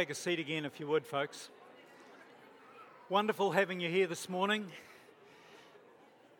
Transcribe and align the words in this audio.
Take 0.00 0.08
a 0.08 0.14
seat 0.14 0.38
again, 0.38 0.64
if 0.64 0.80
you 0.80 0.86
would, 0.86 1.06
folks. 1.06 1.50
Wonderful 3.10 3.50
having 3.50 3.80
you 3.80 3.90
here 3.90 4.06
this 4.06 4.30
morning. 4.30 4.64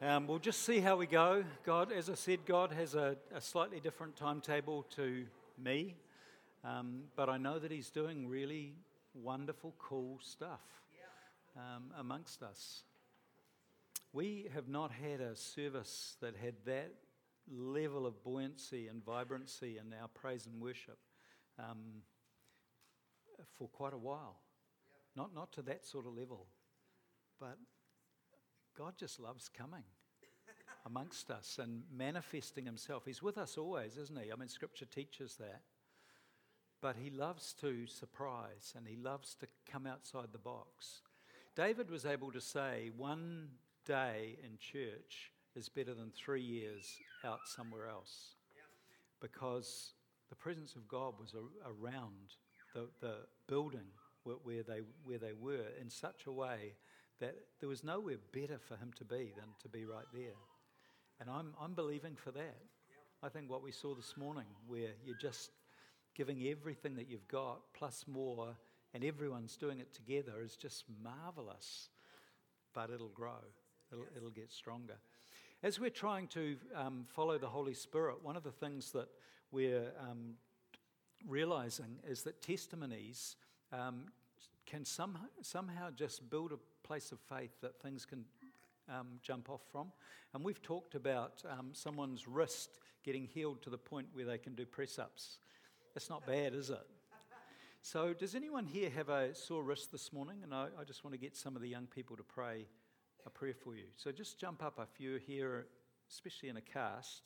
Um, 0.01 0.27
we'll 0.27 0.39
just 0.39 0.63
see 0.63 0.81
how 0.81 0.97
we 0.97 1.07
go. 1.07 1.45
God, 1.67 1.93
as 1.93 2.09
I 2.09 2.15
said, 2.15 2.47
God 2.47 2.73
has 2.73 2.95
a, 2.95 3.19
a 3.35 3.41
slightly 3.43 3.79
different 3.79 4.17
timetable 4.17 4.87
to 4.97 5.27
me, 5.63 5.97
um, 6.65 7.03
but 7.17 7.29
I 7.29 7.37
know 7.37 7.59
that 7.59 7.71
He's 7.71 7.91
doing 7.91 8.27
really 8.27 8.77
wonderful, 9.13 9.75
cool 9.79 10.19
stuff 10.23 10.63
um, 11.55 11.91
amongst 11.99 12.43
us. 12.43 12.85
We 14.15 14.47
have 14.55 14.69
not 14.69 14.91
had 14.91 15.21
a 15.21 15.37
service 15.37 16.17
that 16.23 16.35
had 16.35 16.55
that 16.65 16.95
level 17.53 18.07
of 18.07 18.25
buoyancy 18.25 18.89
and 18.89 19.05
vibrancy 19.05 19.77
in 19.77 19.93
our 20.01 20.09
praise 20.09 20.47
and 20.47 20.63
worship 20.63 20.97
um, 21.59 22.01
for 23.59 23.69
quite 23.69 23.93
a 23.93 23.99
while. 23.99 24.41
Not, 25.17 25.35
not 25.35 25.53
to 25.53 25.63
that 25.63 25.85
sort 25.85 26.07
of 26.07 26.17
level, 26.17 26.47
but 27.39 27.59
God 28.77 28.95
just 28.97 29.19
loves 29.19 29.49
coming 29.49 29.83
amongst 30.87 31.31
us 31.31 31.59
and 31.61 31.83
manifesting 31.95 32.65
Himself. 32.65 33.05
He's 33.05 33.23
with 33.23 33.39
us 33.39 33.59
always, 33.59 33.97
isn't 33.97 34.19
He? 34.19 34.33
I 34.33 34.37
mean, 34.37 34.49
Scripture 34.49 34.87
teaches 34.87 35.37
that. 35.37 35.63
But 36.81 36.97
He 36.97 37.11
loves 37.11 37.53
to 37.61 37.87
surprise 37.87 38.73
and 38.77 38.87
He 38.87 38.97
loves 38.97 39.35
to 39.41 39.47
come 39.71 39.87
outside 39.87 40.29
the 40.33 40.39
box. 40.39 41.03
David 41.57 41.91
was 41.91 42.07
able 42.07 42.33
to 42.33 42.41
say, 42.41 42.91
one 42.97 43.49
day 43.85 44.39
in 44.45 44.57
church 44.59 45.33
is 45.57 45.69
better 45.69 45.95
than 45.95 46.11
three 46.11 46.43
years 46.43 46.97
out 47.25 47.41
somewhere 47.45 47.89
else. 47.89 48.37
Because 49.21 49.93
the 50.31 50.37
presence 50.37 50.77
of 50.77 50.89
God 50.89 51.15
was 51.21 51.35
around 51.67 52.37
the, 52.75 52.89
the 53.01 53.15
building 53.47 53.87
where 54.25 54.63
they, 54.63 54.81
where 55.05 55.19
they 55.19 55.33
were 55.33 55.67
in 55.81 55.89
such 55.89 56.27
a 56.27 56.33
way 56.33 56.75
that 57.21 57.35
there 57.61 57.69
was 57.69 57.85
nowhere 57.85 58.17
better 58.33 58.59
for 58.59 58.77
him 58.77 58.93
to 58.97 59.05
be 59.05 59.33
than 59.37 59.49
to 59.63 59.69
be 59.69 59.85
right 59.85 60.07
there. 60.13 60.37
And 61.21 61.29
I'm, 61.29 61.55
I'm 61.61 61.75
believing 61.75 62.17
for 62.17 62.31
that. 62.33 62.57
I 63.23 63.29
think 63.29 63.51
what 63.51 63.63
we 63.63 63.73
saw 63.73 63.95
this 63.95 64.15
morning, 64.17 64.47
where 64.67 64.93
you're 65.05 65.17
just 65.21 65.51
giving 66.15 66.47
everything 66.47 66.97
that 66.97 67.09
you've 67.09 67.29
got 67.29 67.61
plus 67.75 68.05
more, 68.07 68.57
and 68.95 69.05
everyone's 69.05 69.57
doing 69.57 69.81
it 69.81 69.93
together, 69.93 70.41
is 70.43 70.57
just 70.57 70.85
marvelous. 71.03 71.91
But 72.73 72.91
it'll 72.91 73.09
grow, 73.09 73.45
it'll, 73.93 74.07
it'll 74.17 74.31
get 74.31 74.51
stronger. 74.51 74.97
As 75.63 75.79
we're 75.79 75.91
trying 75.91 76.29
to 76.29 76.57
um, 76.75 77.05
follow 77.09 77.37
the 77.37 77.49
Holy 77.49 77.75
Spirit, 77.75 78.17
one 78.23 78.37
of 78.37 78.43
the 78.43 78.51
things 78.51 78.93
that 78.93 79.09
we're 79.53 79.93
um, 80.01 80.35
realizing 81.27 81.99
is 82.07 82.23
that 82.23 82.43
testimonies 82.43 83.37
um, 83.73 84.07
can 84.67 84.85
somehow, 84.85 85.27
somehow 85.43 85.91
just 85.91 86.29
build 86.31 86.53
a 86.53 86.87
place 86.87 87.13
of 87.13 87.19
faith 87.21 87.53
that 87.61 87.81
things 87.81 88.05
can 88.05 88.25
um, 88.89 89.19
jump 89.23 89.51
off 89.51 89.63
from. 89.71 89.93
And 90.35 90.45
we've 90.45 90.63
talked 90.63 90.95
about 90.95 91.43
um, 91.49 91.71
someone's 91.73 92.27
wrist 92.27 92.79
getting 93.05 93.25
healed 93.25 93.63
to 93.63 93.71
the 93.71 93.79
point 93.79 94.09
where 94.13 94.25
they 94.25 94.39
can 94.39 94.55
do 94.55 94.67
press 94.67 94.99
ups. 94.99 95.39
That's 95.95 96.11
not 96.11 96.27
bad, 96.27 96.55
is 96.55 96.71
it? 96.71 96.87
So, 97.83 98.13
does 98.13 98.35
anyone 98.35 98.67
here 98.67 98.91
have 98.91 99.09
a 99.09 99.35
sore 99.35 99.63
wrist 99.63 99.91
this 99.91 100.13
morning? 100.13 100.41
And 100.43 100.53
I, 100.53 100.67
I 100.79 100.85
just 100.85 101.03
want 101.03 101.15
to 101.15 101.19
get 101.19 101.35
some 101.35 101.57
of 101.57 101.63
the 101.63 101.69
young 101.69 101.87
people 101.87 102.15
to 102.17 102.23
pray 102.23 102.67
a 103.27 103.31
prayer 103.31 103.55
for 103.55 103.75
you. 103.75 103.85
So 103.97 104.13
just 104.13 104.39
jump 104.39 104.63
up 104.63 104.79
if 104.83 105.01
you're 105.01 105.19
here, 105.19 105.67
especially 106.11 106.49
in 106.49 106.57
a 106.57 106.61
cast. 106.61 107.23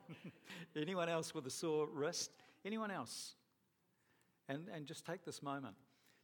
Anyone 0.76 1.08
else 1.08 1.34
with 1.34 1.46
a 1.46 1.50
sore 1.50 1.86
wrist? 1.86 2.30
Anyone 2.64 2.90
else? 2.90 3.34
And, 4.48 4.68
and 4.74 4.86
just 4.86 5.06
take 5.06 5.24
this 5.24 5.42
moment. 5.42 5.74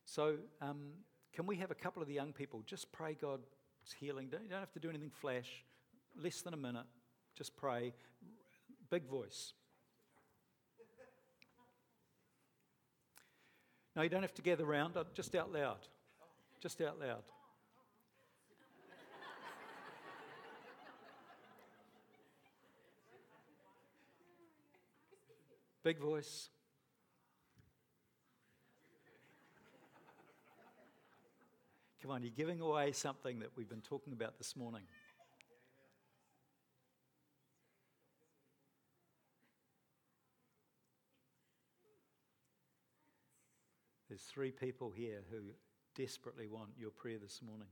So, 0.05 0.36
um, 0.60 0.91
can 1.33 1.47
we 1.47 1.56
have 1.56 1.70
a 1.70 1.75
couple 1.75 2.02
of 2.02 2.08
the 2.08 2.14
young 2.14 2.33
people 2.33 2.62
just 2.66 2.91
pray 2.92 3.16
God's 3.20 3.44
healing? 3.98 4.28
Don't, 4.28 4.42
you 4.42 4.48
don't 4.48 4.60
have 4.60 4.72
to 4.72 4.80
do 4.80 4.88
anything 4.88 5.10
flash, 5.10 5.64
less 6.20 6.43
than 6.43 6.54
a 6.54 6.56
minute. 6.56 6.87
Just 7.37 7.56
pray. 7.56 7.94
Big 8.91 9.06
voice. 9.06 9.53
No, 13.94 14.03
you 14.03 14.09
don't 14.09 14.22
have 14.22 14.34
to 14.34 14.43
gather 14.43 14.64
around, 14.64 14.97
uh, 14.97 15.04
just 15.12 15.34
out 15.34 15.53
loud. 15.53 15.78
Just 16.60 16.81
out 16.81 17.00
loud. 17.00 17.22
Big 25.88 26.00
voice. 26.00 26.50
Come 32.03 32.10
on, 32.10 32.22
you're 32.22 32.31
giving 32.31 32.60
away 32.60 32.93
something 32.93 33.38
that 33.38 33.56
we've 33.56 33.71
been 33.71 33.81
talking 33.81 34.12
about 34.12 34.37
this 34.37 34.54
morning. 34.54 34.82
There's 44.10 44.20
three 44.20 44.50
people 44.50 44.91
here 44.91 45.22
who 45.31 45.38
desperately 45.94 46.49
want 46.49 46.69
your 46.78 46.91
prayer 46.91 47.16
this 47.19 47.41
morning. 47.41 47.69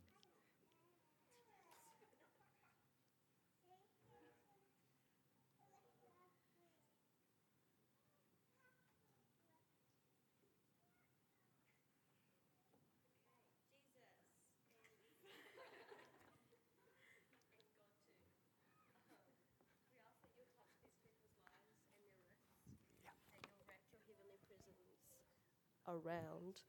Around 26.05 26.61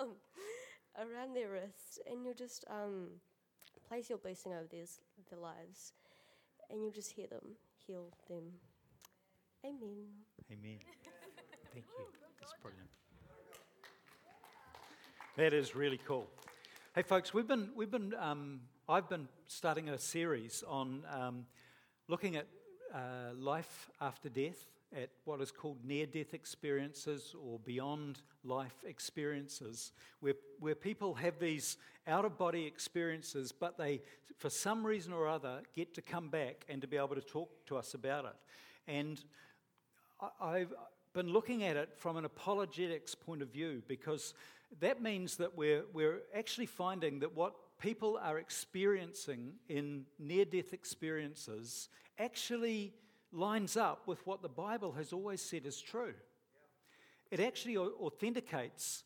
um, 0.00 0.10
around 0.98 1.34
their 1.34 1.50
wrist, 1.50 2.00
and 2.10 2.24
you'll 2.24 2.34
just 2.34 2.64
um, 2.70 3.08
place 3.88 4.08
your 4.08 4.18
blessing 4.18 4.52
over 4.52 4.66
their, 4.70 4.84
their 5.30 5.38
lives, 5.38 5.92
and 6.70 6.82
you'll 6.82 6.92
just 6.92 7.12
hear 7.12 7.26
them, 7.26 7.56
heal 7.86 8.08
them. 8.28 8.44
Amen. 9.64 10.06
Amen. 10.50 10.78
Thank 11.72 11.86
you. 11.98 12.04
That's 12.40 12.54
brilliant. 12.62 12.88
That 15.36 15.52
is 15.54 15.74
really 15.74 16.00
cool. 16.06 16.26
Hey, 16.94 17.02
folks, 17.02 17.32
we've 17.32 17.46
been 17.46 17.70
we've 17.74 17.90
been 17.90 18.14
um, 18.18 18.60
I've 18.88 19.08
been 19.08 19.28
starting 19.46 19.88
a 19.88 19.98
series 19.98 20.62
on 20.66 21.04
um, 21.10 21.46
looking 22.08 22.36
at 22.36 22.46
uh, 22.94 23.34
life 23.38 23.88
after 24.00 24.28
death 24.28 24.66
at 24.96 25.10
what 25.24 25.40
is 25.40 25.50
called 25.50 25.78
near 25.84 26.06
death 26.06 26.34
experiences 26.34 27.34
or 27.40 27.58
beyond 27.60 28.20
life 28.44 28.84
experiences, 28.84 29.92
where, 30.20 30.34
where 30.60 30.74
people 30.74 31.14
have 31.14 31.38
these 31.38 31.76
out 32.06 32.24
of 32.24 32.36
body 32.38 32.66
experiences, 32.66 33.52
but 33.52 33.78
they, 33.78 34.00
for 34.38 34.50
some 34.50 34.84
reason 34.84 35.12
or 35.12 35.28
other, 35.28 35.60
get 35.74 35.94
to 35.94 36.02
come 36.02 36.28
back 36.28 36.64
and 36.68 36.80
to 36.80 36.88
be 36.88 36.96
able 36.96 37.14
to 37.14 37.20
talk 37.20 37.50
to 37.66 37.76
us 37.76 37.94
about 37.94 38.24
it. 38.24 38.36
And 38.86 39.22
I've 40.40 40.72
been 41.12 41.32
looking 41.32 41.62
at 41.64 41.76
it 41.76 41.90
from 41.96 42.16
an 42.16 42.24
apologetics 42.24 43.14
point 43.14 43.42
of 43.42 43.48
view 43.52 43.82
because 43.86 44.34
that 44.80 45.02
means 45.02 45.36
that 45.36 45.56
we're, 45.56 45.84
we're 45.92 46.20
actually 46.34 46.66
finding 46.66 47.20
that 47.20 47.36
what 47.36 47.54
people 47.78 48.18
are 48.22 48.38
experiencing 48.38 49.52
in 49.68 50.04
near 50.18 50.44
death 50.44 50.72
experiences 50.72 51.88
actually 52.18 52.94
lines 53.32 53.76
up 53.76 54.06
with 54.06 54.24
what 54.26 54.42
the 54.42 54.48
Bible 54.48 54.92
has 54.92 55.12
always 55.12 55.40
said 55.40 55.66
is 55.66 55.80
true. 55.80 56.14
It 57.30 57.40
actually 57.40 57.76
authenticates 57.78 59.04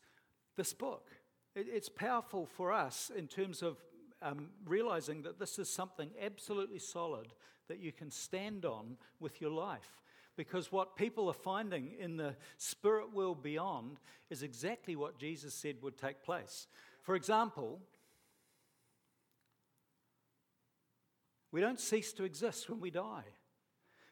this 0.57 0.73
book. 0.73 1.09
It's 1.55 1.89
powerful 1.89 2.45
for 2.45 2.71
us 2.71 3.11
in 3.15 3.27
terms 3.27 3.61
of 3.63 3.77
um, 4.21 4.49
realizing 4.65 5.21
that 5.23 5.39
this 5.39 5.57
is 5.57 5.69
something 5.69 6.09
absolutely 6.21 6.79
solid 6.79 7.27
that 7.67 7.79
you 7.79 7.91
can 7.91 8.11
stand 8.11 8.65
on 8.65 8.97
with 9.19 9.41
your 9.41 9.51
life. 9.51 10.01
Because 10.35 10.71
what 10.71 10.95
people 10.95 11.27
are 11.29 11.33
finding 11.33 11.93
in 11.99 12.17
the 12.17 12.35
spirit 12.57 13.13
world 13.13 13.41
beyond 13.41 13.97
is 14.29 14.43
exactly 14.43 14.95
what 14.95 15.17
Jesus 15.17 15.53
said 15.53 15.77
would 15.81 15.97
take 15.97 16.21
place. 16.21 16.67
For 17.01 17.15
example, 17.15 17.79
we 21.51 21.61
don't 21.61 21.79
cease 21.79 22.13
to 22.13 22.23
exist 22.23 22.69
when 22.69 22.79
we 22.79 22.91
die. 22.91 23.23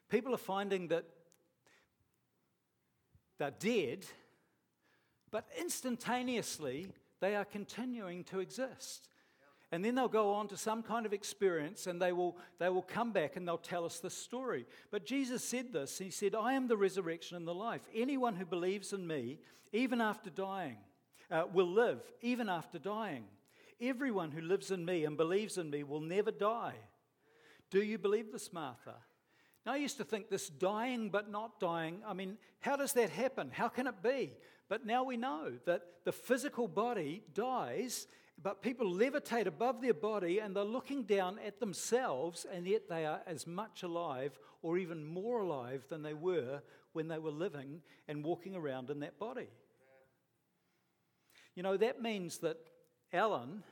People 0.09 0.33
are 0.33 0.37
finding 0.37 0.89
that 0.89 1.05
they're 3.37 3.51
dead, 3.51 4.05
but 5.31 5.47
instantaneously 5.59 6.87
they 7.19 7.35
are 7.35 7.45
continuing 7.45 8.23
to 8.25 8.39
exist. 8.39 9.09
And 9.71 9.83
then 9.83 9.95
they'll 9.95 10.07
go 10.07 10.33
on 10.35 10.47
to 10.49 10.57
some 10.57 10.83
kind 10.83 11.05
of 11.05 11.13
experience 11.13 11.87
and 11.87 12.01
they 12.01 12.11
will, 12.11 12.37
they 12.59 12.69
will 12.69 12.83
come 12.83 13.11
back 13.11 13.35
and 13.35 13.47
they'll 13.47 13.57
tell 13.57 13.83
us 13.83 13.99
the 13.99 14.09
story. 14.09 14.65
But 14.91 15.05
Jesus 15.05 15.43
said 15.43 15.73
this 15.73 15.97
He 15.97 16.11
said, 16.11 16.35
I 16.35 16.53
am 16.53 16.67
the 16.67 16.77
resurrection 16.77 17.35
and 17.35 17.47
the 17.47 17.53
life. 17.53 17.81
Anyone 17.93 18.35
who 18.35 18.45
believes 18.45 18.93
in 18.93 19.05
me, 19.05 19.39
even 19.73 20.01
after 20.01 20.29
dying, 20.29 20.77
uh, 21.31 21.45
will 21.51 21.67
live, 21.69 22.01
even 22.21 22.47
after 22.47 22.77
dying. 22.77 23.25
Everyone 23.81 24.31
who 24.31 24.41
lives 24.41 24.71
in 24.71 24.85
me 24.85 25.03
and 25.03 25.17
believes 25.17 25.57
in 25.57 25.69
me 25.69 25.83
will 25.83 25.99
never 25.99 26.31
die. 26.31 26.75
Do 27.71 27.81
you 27.81 27.97
believe 27.97 28.31
this, 28.31 28.53
Martha? 28.53 28.95
Now, 29.65 29.73
I 29.73 29.77
used 29.77 29.97
to 29.97 30.03
think 30.03 30.29
this 30.29 30.47
dying 30.47 31.09
but 31.09 31.29
not 31.29 31.59
dying, 31.59 32.01
I 32.05 32.13
mean, 32.13 32.37
how 32.59 32.75
does 32.75 32.93
that 32.93 33.09
happen? 33.09 33.49
How 33.51 33.67
can 33.67 33.87
it 33.87 34.03
be? 34.03 34.37
But 34.69 34.85
now 34.85 35.03
we 35.03 35.17
know 35.17 35.53
that 35.65 35.83
the 36.03 36.11
physical 36.11 36.67
body 36.67 37.23
dies, 37.33 38.07
but 38.41 38.61
people 38.61 38.85
levitate 38.85 39.47
above 39.47 39.81
their 39.81 39.93
body 39.93 40.39
and 40.39 40.55
they're 40.55 40.63
looking 40.63 41.03
down 41.03 41.39
at 41.39 41.59
themselves, 41.59 42.45
and 42.51 42.67
yet 42.67 42.89
they 42.89 43.05
are 43.05 43.21
as 43.25 43.47
much 43.47 43.81
alive 43.81 44.37
or 44.61 44.77
even 44.77 45.03
more 45.03 45.41
alive 45.41 45.85
than 45.89 46.03
they 46.03 46.13
were 46.13 46.61
when 46.93 47.07
they 47.07 47.19
were 47.19 47.31
living 47.31 47.81
and 48.07 48.23
walking 48.23 48.55
around 48.55 48.89
in 48.89 48.99
that 48.99 49.17
body. 49.17 49.49
You 51.55 51.63
know, 51.63 51.77
that 51.77 52.01
means 52.01 52.39
that 52.39 52.57
Alan 53.13 53.63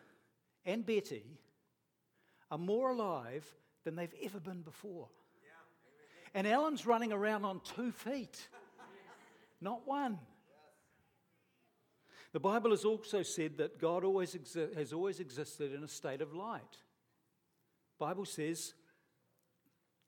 and 0.66 0.86
Betty 0.86 1.40
are 2.50 2.58
more 2.58 2.92
alive 2.92 3.46
than 3.84 3.96
they've 3.96 4.14
ever 4.24 4.40
been 4.40 4.62
before. 4.62 5.10
And 6.34 6.48
Alan's 6.48 6.86
running 6.86 7.12
around 7.12 7.46
on 7.46 7.62
two 7.76 7.92
feet, 7.92 8.48
not 9.62 9.88
one. 9.88 10.18
The 12.32 12.40
Bible 12.40 12.72
has 12.72 12.84
also 12.84 13.22
said 13.22 13.58
that 13.58 13.80
God 13.80 14.04
always 14.04 14.34
exi- 14.34 14.76
has 14.76 14.92
always 14.92 15.20
existed 15.20 15.74
in 15.74 15.84
a 15.84 15.88
state 15.88 16.22
of 16.22 16.34
light. 16.34 16.78
Bible 18.00 18.26
says 18.26 18.74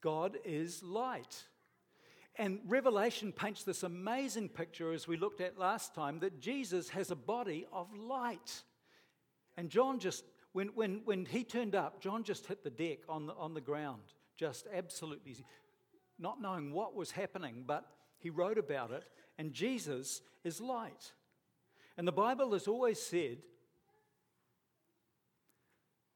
God 0.02 0.36
is 0.44 0.82
light. 0.82 1.44
And 2.34 2.58
Revelation 2.66 3.32
paints 3.32 3.62
this 3.62 3.82
amazing 3.82 4.50
picture, 4.50 4.92
as 4.92 5.08
we 5.08 5.16
looked 5.16 5.40
at 5.40 5.58
last 5.58 5.94
time, 5.94 6.18
that 6.18 6.40
Jesus 6.40 6.90
has 6.90 7.10
a 7.10 7.16
body 7.16 7.66
of 7.72 7.94
light. 7.96 8.62
And 9.56 9.70
John 9.70 9.98
just, 9.98 10.24
when, 10.52 10.68
when, 10.68 11.00
when 11.04 11.24
he 11.24 11.44
turned 11.44 11.74
up, 11.74 12.00
John 12.02 12.24
just 12.24 12.46
hit 12.46 12.62
the 12.62 12.70
deck 12.70 12.98
on 13.08 13.26
the, 13.26 13.34
on 13.34 13.54
the 13.54 13.60
ground, 13.60 14.02
just 14.36 14.66
absolutely 14.74 15.36
not 16.18 16.40
knowing 16.40 16.72
what 16.72 16.94
was 16.94 17.10
happening, 17.10 17.64
but 17.66 17.86
he 18.18 18.30
wrote 18.30 18.58
about 18.58 18.90
it. 18.90 19.04
And 19.38 19.52
Jesus 19.52 20.22
is 20.44 20.60
light. 20.60 21.12
And 21.98 22.06
the 22.06 22.12
Bible 22.12 22.52
has 22.52 22.68
always 22.68 23.00
said 23.00 23.38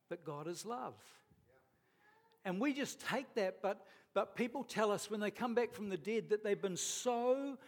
that 0.08 0.24
God 0.24 0.46
is 0.46 0.66
love. 0.66 0.94
And 2.44 2.60
we 2.60 2.72
just 2.72 3.00
take 3.06 3.34
that, 3.34 3.58
but, 3.62 3.86
but 4.14 4.34
people 4.34 4.64
tell 4.64 4.90
us 4.90 5.10
when 5.10 5.20
they 5.20 5.30
come 5.30 5.54
back 5.54 5.72
from 5.72 5.88
the 5.88 5.96
dead 5.96 6.30
that 6.30 6.42
they've 6.42 6.60
been 6.60 6.76
so 6.76 7.58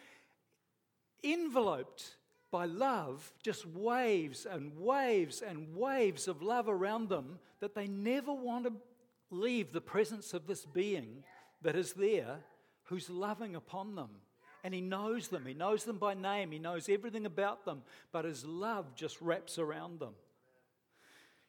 enveloped 1.23 2.17
by 2.51 2.67
love, 2.67 3.33
just 3.43 3.67
waves 3.67 4.47
and 4.47 4.73
waves 4.79 5.43
and 5.43 5.75
waves 5.75 6.29
of 6.29 6.43
love 6.43 6.69
around 6.69 7.09
them, 7.09 7.39
that 7.61 7.75
they 7.75 7.87
never 7.87 8.33
want 8.33 8.65
to 8.65 8.73
leave 9.31 9.73
the 9.73 9.81
presence 9.81 10.35
of 10.35 10.47
this 10.47 10.67
being 10.67 11.25
that 11.63 11.77
is 11.77 11.93
there 11.93 12.39
who's 12.85 13.09
loving 13.09 13.55
upon 13.55 13.95
them. 13.95 14.11
And 14.65 14.73
he 14.73 14.81
knows 14.81 15.29
them. 15.29 15.45
He 15.45 15.55
knows 15.55 15.85
them 15.85 15.99
by 15.99 16.15
name. 16.15 16.53
He 16.53 16.59
knows 16.59 16.89
everything 16.89 17.27
about 17.27 17.65
them. 17.65 17.83
But 18.13 18.25
his 18.25 18.45
love 18.45 18.95
just 18.95 19.21
wraps 19.21 19.59
around 19.59 19.99
them. 19.99 20.15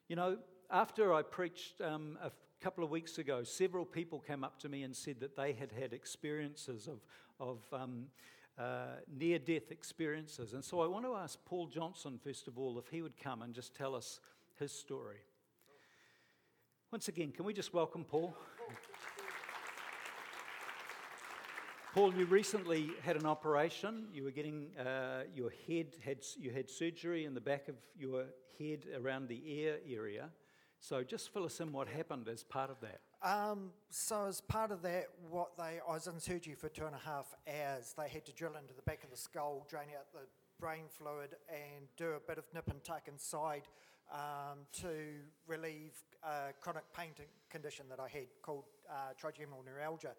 You 0.08 0.16
know, 0.16 0.38
after 0.72 1.14
I 1.14 1.22
preached 1.22 1.80
um, 1.82 2.18
a 2.24 2.32
couple 2.60 2.84
of 2.84 2.90
weeks 2.90 3.20
ago, 3.20 3.44
several 3.44 3.86
people 3.86 4.20
came 4.20 4.44
up 4.44 4.58
to 4.60 4.70
me 4.70 4.82
and 4.82 4.96
said 4.96 5.20
that 5.20 5.36
they 5.36 5.54
had 5.54 5.72
had 5.72 5.94
experiences 5.94 6.88
of, 6.88 7.02
of 7.40 7.60
um, 7.72 8.06
uh, 8.58 8.98
near 9.16 9.38
death 9.38 9.72
experiences. 9.72 10.54
And 10.54 10.64
so 10.64 10.82
I 10.82 10.88
want 10.88 11.06
to 11.06 11.16
ask 11.16 11.38
Paul 11.46 11.68
Johnson, 11.68 12.20
first 12.24 12.48
of 12.48 12.58
all, 12.58 12.80
if 12.80 12.88
he 12.88 13.02
would 13.02 13.18
come 13.18 13.44
and 13.44 13.54
just 13.54 13.76
tell 13.76 13.96
us 13.96 14.20
his 14.60 14.72
story. 14.72 15.18
Once 16.92 17.08
again, 17.08 17.32
can 17.32 17.46
we 17.46 17.54
just 17.54 17.74
welcome 17.74 18.04
Paul? 18.04 18.36
Paul, 21.94 22.12
you 22.16 22.26
recently 22.26 22.90
had 23.04 23.18
an 23.18 23.28
operation. 23.28 24.08
You 24.12 24.24
were 24.24 24.32
getting 24.32 24.70
uh, 24.80 25.26
your 25.36 25.52
head 25.68 25.96
had 26.04 26.26
you 26.40 26.50
had 26.50 26.68
surgery 26.68 27.26
in 27.26 27.36
the 27.36 27.42
back 27.42 27.68
of 27.68 27.76
your 27.96 28.26
head 28.58 28.86
around 29.00 29.28
the 29.28 29.40
ear 29.46 29.78
area. 29.88 30.30
So 30.80 31.04
just 31.04 31.32
fill 31.32 31.46
us 31.46 31.60
in 31.60 31.72
what 31.72 31.88
happened 31.88 32.28
as 32.30 32.44
part 32.44 32.72
of 32.72 32.78
that. 32.82 33.02
Um, 33.22 33.70
so 33.92 34.26
as 34.26 34.42
part 34.42 34.72
of 34.72 34.82
that, 34.82 35.06
what 35.30 35.56
they 35.56 35.82
I 35.88 35.94
was 35.94 36.08
in 36.08 36.20
surgery 36.20 36.56
for 36.56 36.68
two 36.68 36.88
and 36.88 36.96
a 36.96 37.08
half 37.08 37.28
hours. 37.48 37.94
They 37.96 38.10
had 38.10 38.26
to 38.26 38.32
drill 38.34 38.56
into 38.60 38.74
the 38.74 38.82
back 38.82 39.04
of 39.04 39.12
the 39.12 39.18
skull, 39.18 39.68
drain 39.70 39.86
out 39.96 40.12
the 40.14 40.26
brain 40.60 40.86
fluid, 40.90 41.36
and 41.48 41.86
do 41.96 42.14
a 42.14 42.20
bit 42.28 42.40
of 42.40 42.46
nip 42.56 42.72
and 42.72 42.84
tuck 42.84 43.08
inside 43.08 43.68
um, 44.12 44.66
to 44.82 44.90
relieve 45.46 45.94
a 46.24 46.54
chronic 46.60 46.86
pain 46.98 47.10
condition 47.52 47.86
that 47.90 48.00
I 48.00 48.08
had 48.08 48.28
called 48.42 48.66
uh, 48.90 49.14
trigeminal 49.16 49.64
neuralgia. 49.64 50.14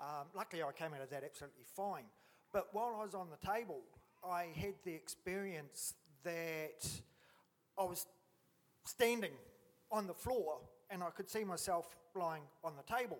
Um, 0.00 0.26
luckily, 0.34 0.62
I 0.62 0.72
came 0.72 0.94
out 0.94 1.02
of 1.02 1.10
that 1.10 1.24
absolutely 1.24 1.64
fine. 1.76 2.04
But 2.52 2.68
while 2.72 2.96
I 2.98 3.04
was 3.04 3.14
on 3.14 3.28
the 3.30 3.46
table, 3.46 3.80
I 4.24 4.48
had 4.54 4.74
the 4.84 4.94
experience 4.94 5.94
that 6.24 6.88
I 7.78 7.84
was 7.84 8.06
standing 8.84 9.32
on 9.90 10.06
the 10.06 10.14
floor 10.14 10.58
and 10.90 11.02
I 11.02 11.10
could 11.10 11.30
see 11.30 11.44
myself 11.44 11.86
lying 12.14 12.42
on 12.62 12.74
the 12.76 12.94
table. 12.94 13.18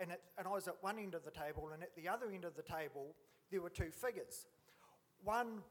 And, 0.00 0.10
it, 0.12 0.20
and 0.38 0.46
I 0.46 0.50
was 0.50 0.68
at 0.68 0.76
one 0.82 0.98
end 0.98 1.14
of 1.14 1.24
the 1.24 1.30
table, 1.30 1.70
and 1.72 1.82
at 1.82 1.94
the 1.96 2.08
other 2.08 2.26
end 2.32 2.44
of 2.44 2.54
the 2.54 2.62
table, 2.62 3.14
there 3.50 3.60
were 3.60 3.70
two 3.70 3.90
figures. 3.90 4.46
One 5.24 5.62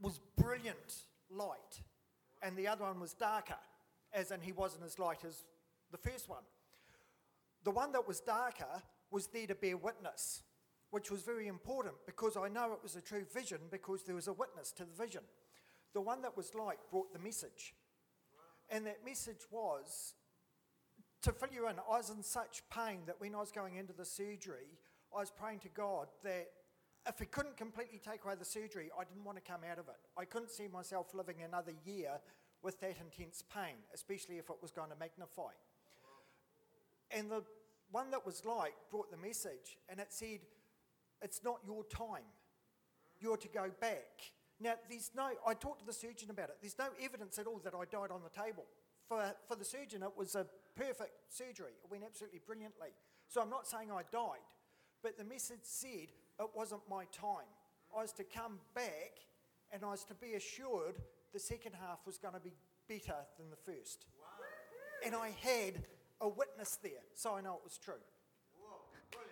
was 0.00 0.20
brilliant 0.36 1.04
light, 1.30 1.82
and 2.42 2.56
the 2.56 2.66
other 2.66 2.84
one 2.84 2.98
was 2.98 3.12
darker, 3.12 3.58
as 4.12 4.30
in 4.30 4.40
he 4.40 4.52
wasn't 4.52 4.84
as 4.84 4.98
light 4.98 5.24
as 5.26 5.44
the 5.92 5.98
first 5.98 6.28
one. 6.28 6.42
The 7.64 7.70
one 7.70 7.92
that 7.92 8.06
was 8.06 8.20
darker 8.20 8.82
was 9.10 9.26
there 9.28 9.46
to 9.46 9.54
bear 9.54 9.76
witness, 9.76 10.42
which 10.90 11.10
was 11.10 11.22
very 11.22 11.46
important 11.46 11.94
because 12.06 12.36
I 12.36 12.48
know 12.48 12.72
it 12.72 12.82
was 12.82 12.96
a 12.96 13.00
true 13.00 13.24
vision 13.32 13.58
because 13.70 14.04
there 14.04 14.14
was 14.14 14.28
a 14.28 14.32
witness 14.32 14.72
to 14.72 14.84
the 14.84 14.94
vision. 15.04 15.22
The 15.92 16.00
one 16.00 16.22
that 16.22 16.36
was 16.36 16.54
light 16.54 16.78
brought 16.90 17.12
the 17.12 17.18
message. 17.18 17.74
And 18.70 18.86
that 18.86 19.04
message 19.04 19.42
was 19.50 20.14
to 21.22 21.32
fill 21.32 21.50
you 21.52 21.68
in, 21.68 21.76
I 21.78 21.96
was 21.96 22.10
in 22.10 22.22
such 22.22 22.62
pain 22.70 23.00
that 23.06 23.20
when 23.20 23.34
I 23.34 23.38
was 23.38 23.52
going 23.52 23.76
into 23.76 23.92
the 23.92 24.04
surgery, 24.04 24.78
I 25.14 25.20
was 25.20 25.30
praying 25.30 25.58
to 25.60 25.68
God 25.68 26.06
that 26.24 26.48
if 27.06 27.18
He 27.18 27.26
couldn't 27.26 27.56
completely 27.56 27.98
take 27.98 28.24
away 28.24 28.34
the 28.38 28.44
surgery, 28.44 28.90
I 28.98 29.04
didn't 29.04 29.24
want 29.24 29.36
to 29.36 29.52
come 29.52 29.60
out 29.70 29.78
of 29.78 29.88
it. 29.88 29.98
I 30.16 30.24
couldn't 30.24 30.50
see 30.50 30.68
myself 30.68 31.08
living 31.14 31.42
another 31.42 31.72
year 31.84 32.20
with 32.62 32.80
that 32.80 32.96
intense 33.00 33.42
pain, 33.54 33.76
especially 33.94 34.38
if 34.38 34.50
it 34.50 34.56
was 34.62 34.70
going 34.70 34.90
to 34.90 34.96
magnify. 34.96 35.52
And 37.10 37.30
the 37.30 37.42
one 37.90 38.10
that 38.10 38.24
was 38.24 38.44
like 38.44 38.74
brought 38.90 39.10
the 39.10 39.16
message 39.16 39.78
and 39.88 40.00
it 40.00 40.08
said, 40.10 40.40
It's 41.22 41.42
not 41.44 41.58
your 41.64 41.84
time. 41.84 42.28
You're 43.18 43.36
to 43.36 43.48
go 43.48 43.70
back. 43.80 44.32
Now, 44.60 44.74
there's 44.88 45.10
no, 45.16 45.30
I 45.46 45.54
talked 45.54 45.80
to 45.80 45.86
the 45.86 45.92
surgeon 45.92 46.30
about 46.30 46.50
it. 46.50 46.56
There's 46.60 46.78
no 46.78 46.88
evidence 47.02 47.38
at 47.38 47.46
all 47.46 47.60
that 47.64 47.74
I 47.74 47.84
died 47.90 48.10
on 48.10 48.20
the 48.22 48.30
table. 48.30 48.64
For, 49.08 49.34
for 49.48 49.56
the 49.56 49.64
surgeon, 49.64 50.02
it 50.02 50.12
was 50.16 50.34
a 50.34 50.46
perfect 50.76 51.12
surgery. 51.28 51.72
It 51.82 51.90
went 51.90 52.04
absolutely 52.04 52.40
brilliantly. 52.46 52.88
So 53.28 53.40
I'm 53.40 53.50
not 53.50 53.66
saying 53.66 53.90
I 53.90 54.02
died, 54.12 54.44
but 55.02 55.16
the 55.16 55.24
message 55.24 55.62
said 55.62 56.12
it 56.38 56.50
wasn't 56.54 56.82
my 56.88 57.04
time. 57.06 57.48
I 57.96 58.02
was 58.02 58.12
to 58.12 58.24
come 58.24 58.58
back 58.74 59.24
and 59.72 59.84
I 59.84 59.90
was 59.90 60.04
to 60.04 60.14
be 60.14 60.34
assured 60.34 60.96
the 61.32 61.38
second 61.38 61.72
half 61.80 62.00
was 62.06 62.18
going 62.18 62.34
to 62.34 62.40
be 62.40 62.52
better 62.88 63.16
than 63.38 63.50
the 63.50 63.56
first. 63.56 64.06
Wow. 64.18 65.06
And 65.06 65.14
I 65.14 65.30
had 65.40 65.82
a 66.20 66.28
witness 66.28 66.78
there, 66.82 67.02
so 67.14 67.34
I 67.34 67.40
know 67.40 67.54
it 67.54 67.64
was 67.64 67.78
true. 67.78 67.94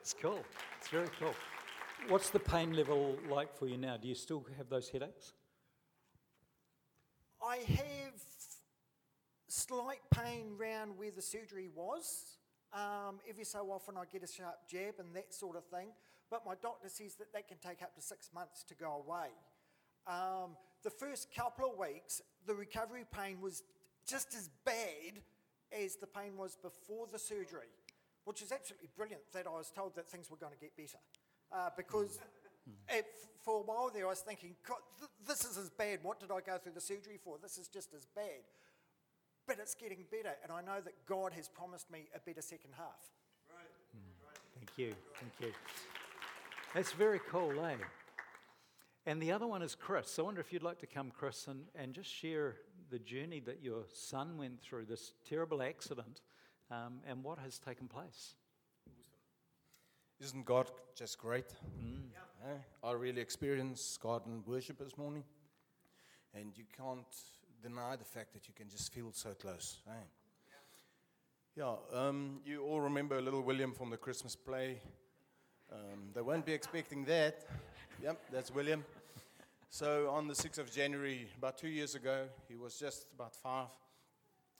It's 0.01 0.15
cool. 0.15 0.43
It's 0.79 0.89
very 0.89 1.09
cool. 1.19 1.35
What's 2.09 2.31
the 2.31 2.39
pain 2.39 2.73
level 2.73 3.17
like 3.29 3.55
for 3.55 3.67
you 3.67 3.77
now? 3.77 3.97
Do 3.97 4.09
you 4.09 4.15
still 4.15 4.45
have 4.57 4.69
those 4.69 4.89
headaches? 4.89 5.33
I 7.45 7.57
have 7.57 8.15
slight 9.49 10.01
pain 10.11 10.53
round 10.57 10.97
where 10.97 11.11
the 11.11 11.23
surgery 11.23 11.69
was. 11.75 12.37
Um, 12.73 13.21
every 13.29 13.45
so 13.45 13.71
often 13.71 13.97
I 13.97 14.05
get 14.11 14.23
a 14.23 14.27
sharp 14.27 14.57
jab 14.71 14.95
and 14.99 15.15
that 15.15 15.33
sort 15.33 15.57
of 15.57 15.65
thing, 15.67 15.89
but 16.31 16.45
my 16.47 16.55
doctor 16.61 16.89
says 16.89 17.15
that 17.17 17.33
that 17.33 17.49
can 17.49 17.57
take 17.59 17.83
up 17.83 17.95
to 17.95 18.03
six 18.03 18.31
months 18.35 18.63
to 18.65 18.75
go 18.75 19.05
away. 19.07 19.29
Um, 20.07 20.57
the 20.83 20.91
first 20.91 21.35
couple 21.35 21.71
of 21.71 21.79
weeks, 21.79 22.23
the 22.47 22.55
recovery 22.55 23.05
pain 23.11 23.41
was 23.41 23.63
just 24.07 24.35
as 24.35 24.49
bad 24.65 25.23
as 25.73 25.97
the 25.97 26.07
pain 26.07 26.37
was 26.37 26.57
before 26.57 27.07
the 27.11 27.19
surgery, 27.19 27.69
which 28.25 28.43
is 28.43 28.53
absolutely 28.53 28.89
brilliant 28.97 29.23
that 29.33 29.47
I 29.47 29.51
was 29.51 29.71
told 29.71 29.95
that 29.97 30.09
things 30.09 30.31
were 30.31 30.37
going 30.37 30.53
to 30.53 30.59
get 30.59 30.77
better. 30.77 30.99
Uh, 31.51 31.71
because 31.77 32.19
it, 32.89 33.07
for 33.45 33.61
a 33.61 33.63
while 33.63 33.91
there, 33.93 34.07
I 34.07 34.11
was 34.11 34.21
thinking, 34.21 34.55
God, 34.67 34.79
th- 34.99 35.11
this 35.27 35.45
is 35.45 35.57
as 35.57 35.71
bad. 35.71 36.01
What 36.03 36.21
did 36.21 36.31
I 36.31 36.41
go 36.41 36.59
through 36.59 36.73
the 36.73 36.81
surgery 36.81 37.19
for? 37.23 37.39
This 37.41 37.57
is 37.59 37.69
just 37.69 37.95
as 37.95 38.07
bad. 38.15 38.45
but 39.49 39.57
it's 39.59 39.75
getting 39.75 40.05
better. 40.11 40.37
And 40.43 40.53
I 40.53 40.61
know 40.61 40.81
that 40.85 41.07
God 41.07 41.33
has 41.33 41.49
promised 41.49 41.91
me 41.91 42.09
a 42.15 42.21
better 42.21 42.43
second 42.43 42.73
half. 42.77 43.01
Thank 44.55 44.71
you. 44.77 44.95
Thank 45.19 45.33
you. 45.41 45.53
That's 46.75 46.93
very 46.93 47.21
cool, 47.31 47.59
eh? 47.65 47.77
And 49.07 49.23
the 49.23 49.33
other 49.33 49.47
one 49.47 49.63
is 49.63 49.75
Chris. 49.75 50.19
I 50.19 50.23
wonder 50.23 50.41
if 50.43 50.53
you'd 50.53 50.63
like 50.63 50.79
to 50.81 50.87
come, 50.87 51.11
Chris, 51.11 51.47
and, 51.49 51.65
and 51.75 51.95
just 51.95 52.11
share 52.13 52.57
the 52.91 52.99
journey 52.99 53.41
that 53.41 53.63
your 53.63 53.85
son 53.93 54.39
went 54.39 54.61
through, 54.61 54.87
this 54.87 55.13
terrible 55.29 55.63
accident, 55.63 56.21
um, 56.71 57.01
and 57.07 57.23
what 57.23 57.39
has 57.39 57.59
taken 57.59 57.89
place. 57.89 58.35
Isn't 60.21 60.45
God 60.45 60.71
just 60.97 61.19
great? 61.19 61.47
Eh? 62.45 62.59
I 62.83 62.93
really 62.93 63.21
experienced 63.21 64.01
God 64.01 64.27
in 64.27 64.43
worship 64.47 64.79
this 64.79 64.97
morning, 64.97 65.25
and 66.35 66.57
you 66.57 66.65
can't 66.77 67.07
deny 67.63 67.97
the 67.97 68.05
fact 68.05 68.33
that 68.33 68.49
you 68.49 68.55
can 68.55 68.69
just 68.69 68.93
feel 68.93 69.11
so 69.13 69.31
close. 69.31 69.79
Eh? 69.89 69.93
Yeah, 71.57 71.75
um, 71.93 72.41
you 72.45 72.63
all 72.63 72.81
remember 72.81 73.21
little 73.21 73.43
William 73.43 73.73
from 73.73 73.91
the 73.91 73.97
Christmas 73.97 74.37
play. 74.37 74.81
Um, 75.73 76.11
they 76.15 76.21
won't 76.21 76.47
be 76.47 76.53
expecting 76.53 77.05
that. 77.07 77.47
Yep, 78.03 78.21
that's 78.33 78.55
William. 78.55 78.85
So 79.71 80.09
on 80.09 80.27
the 80.27 80.35
6th 80.35 80.59
of 80.59 80.73
January, 80.73 81.29
about 81.37 81.59
two 81.59 81.69
years 81.69 81.95
ago, 81.95 82.25
he 82.49 82.57
was 82.57 82.79
just 82.79 83.07
about 83.15 83.35
five. 83.35 83.69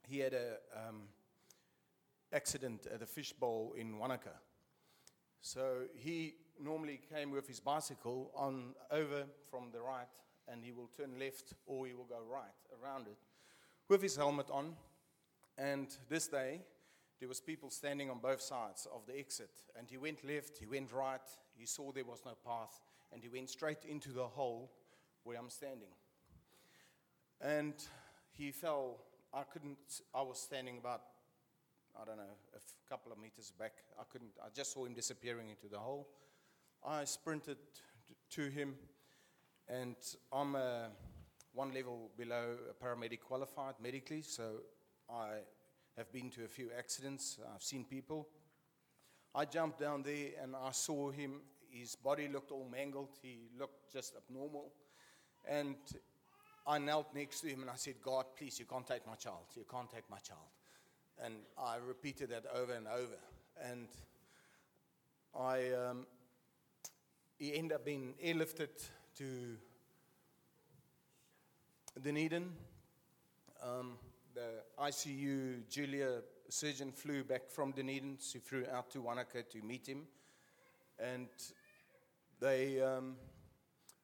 He 0.07 0.19
had 0.19 0.35
a 0.35 0.59
um, 0.77 1.05
accident 2.31 2.87
at 2.93 3.01
a 3.01 3.07
fishbowl 3.07 3.73
in 3.77 3.99
Wanaka. 3.99 4.35
So 5.41 5.85
he 5.95 6.35
normally 6.61 7.01
came 7.13 7.31
with 7.31 7.49
his 7.49 7.59
bicycle 7.59 8.31
on 8.37 8.75
over 8.91 9.25
from 9.51 9.71
the 9.73 9.81
right, 9.81 10.07
and 10.47 10.63
he 10.63 10.73
will 10.73 10.91
turn 10.95 11.19
left 11.19 11.55
or 11.67 11.87
he 11.87 11.95
will 11.95 12.05
go 12.05 12.21
right 12.31 12.45
around 12.83 13.07
it 13.07 13.19
with 13.89 14.03
his 14.03 14.15
helmet 14.15 14.51
on. 14.51 14.75
And 15.57 15.89
this 16.11 16.29
day, 16.29 16.61
there 17.19 17.31
was 17.31 17.41
people 17.41 17.71
standing 17.71 18.11
on 18.11 18.19
both 18.19 18.43
sides 18.43 18.87
of 18.95 19.07
the 19.07 19.19
exit, 19.19 19.51
and 19.77 19.89
he 19.89 19.97
went 19.97 20.23
left, 20.23 20.59
he 20.59 20.67
went 20.67 20.93
right. 20.93 21.27
He 21.57 21.65
saw 21.65 21.93
there 21.93 22.05
was 22.05 22.21
no 22.27 22.37
path, 22.47 22.79
and 23.11 23.23
he 23.23 23.31
went 23.31 23.49
straight 23.49 23.87
into 23.89 24.11
the 24.11 24.27
hole 24.27 24.71
where 25.29 25.39
I'm 25.39 25.51
standing. 25.51 25.93
And 27.39 27.75
he 28.33 28.51
fell. 28.51 28.97
I 29.35 29.43
couldn't. 29.43 30.01
I 30.15 30.23
was 30.23 30.41
standing 30.41 30.79
about 30.79 31.03
I 32.01 32.05
don't 32.05 32.17
know, 32.17 32.37
a 32.55 32.89
couple 32.89 33.11
of 33.11 33.19
meters 33.19 33.53
back. 33.59 33.73
I 33.99 34.05
couldn't, 34.09 34.31
I 34.41 34.49
just 34.55 34.73
saw 34.73 34.85
him 34.85 34.95
disappearing 34.95 35.49
into 35.51 35.67
the 35.69 35.79
hole. 35.79 36.07
I 36.87 37.05
sprinted 37.05 37.57
to 38.31 38.49
him, 38.49 38.77
and 39.69 39.97
I'm 40.33 40.57
one 41.53 41.75
level 41.75 42.11
below 42.17 42.57
a 42.71 42.85
paramedic 42.85 43.21
qualified 43.21 43.75
medically, 43.83 44.23
so 44.23 44.61
I 45.11 45.41
have 45.97 46.13
been 46.13 46.31
to 46.31 46.45
a 46.45 46.49
few 46.49 46.71
accidents. 46.79 47.41
I've 47.53 47.65
seen 47.65 47.85
people. 47.85 48.29
I 49.35 49.45
jumped 49.45 49.81
down 49.81 50.05
there 50.05 50.29
and 50.41 50.55
I 50.55 50.71
saw 50.71 51.11
him. 51.11 51.41
His 51.69 51.97
body 51.97 52.29
looked 52.29 52.53
all 52.53 52.69
mangled, 52.71 53.19
he 53.21 53.51
looked 53.59 53.93
just 53.93 54.15
abnormal. 54.17 54.73
And 55.49 55.77
I 56.67 56.79
knelt 56.79 57.15
next 57.15 57.41
to 57.41 57.49
him 57.49 57.63
and 57.63 57.71
I 57.71 57.77
said, 57.77 57.95
God, 58.03 58.27
please, 58.37 58.59
you 58.59 58.67
can't 58.67 58.87
take 58.87 59.07
my 59.07 59.15
child. 59.15 59.47
You 59.57 59.65
can't 59.71 59.91
take 59.91 60.09
my 60.11 60.19
child. 60.19 60.41
And 61.25 61.35
I 61.59 61.77
repeated 61.77 62.31
that 62.31 62.45
over 62.55 62.75
and 62.75 62.87
over. 62.87 63.17
And 63.65 63.89
I, 65.35 65.71
um, 65.73 66.07
he 67.39 67.55
ended 67.55 67.77
up 67.77 67.85
being 67.85 68.15
airlifted 68.23 68.69
to 69.17 69.57
Dunedin. 72.03 72.51
Um, 73.63 73.95
the 74.35 74.63
ICU, 74.79 75.69
Julia, 75.69 76.21
surgeon, 76.49 76.93
flew 76.93 77.25
back 77.25 77.49
from 77.49 77.73
Dunedin. 77.73 78.19
She 78.21 78.39
flew 78.39 78.65
out 78.73 78.91
to 78.91 79.01
Wanaka 79.01 79.43
to 79.43 79.63
meet 79.63 79.87
him. 79.87 80.03
And 80.99 81.29
they 82.41 82.81
um, 82.81 83.17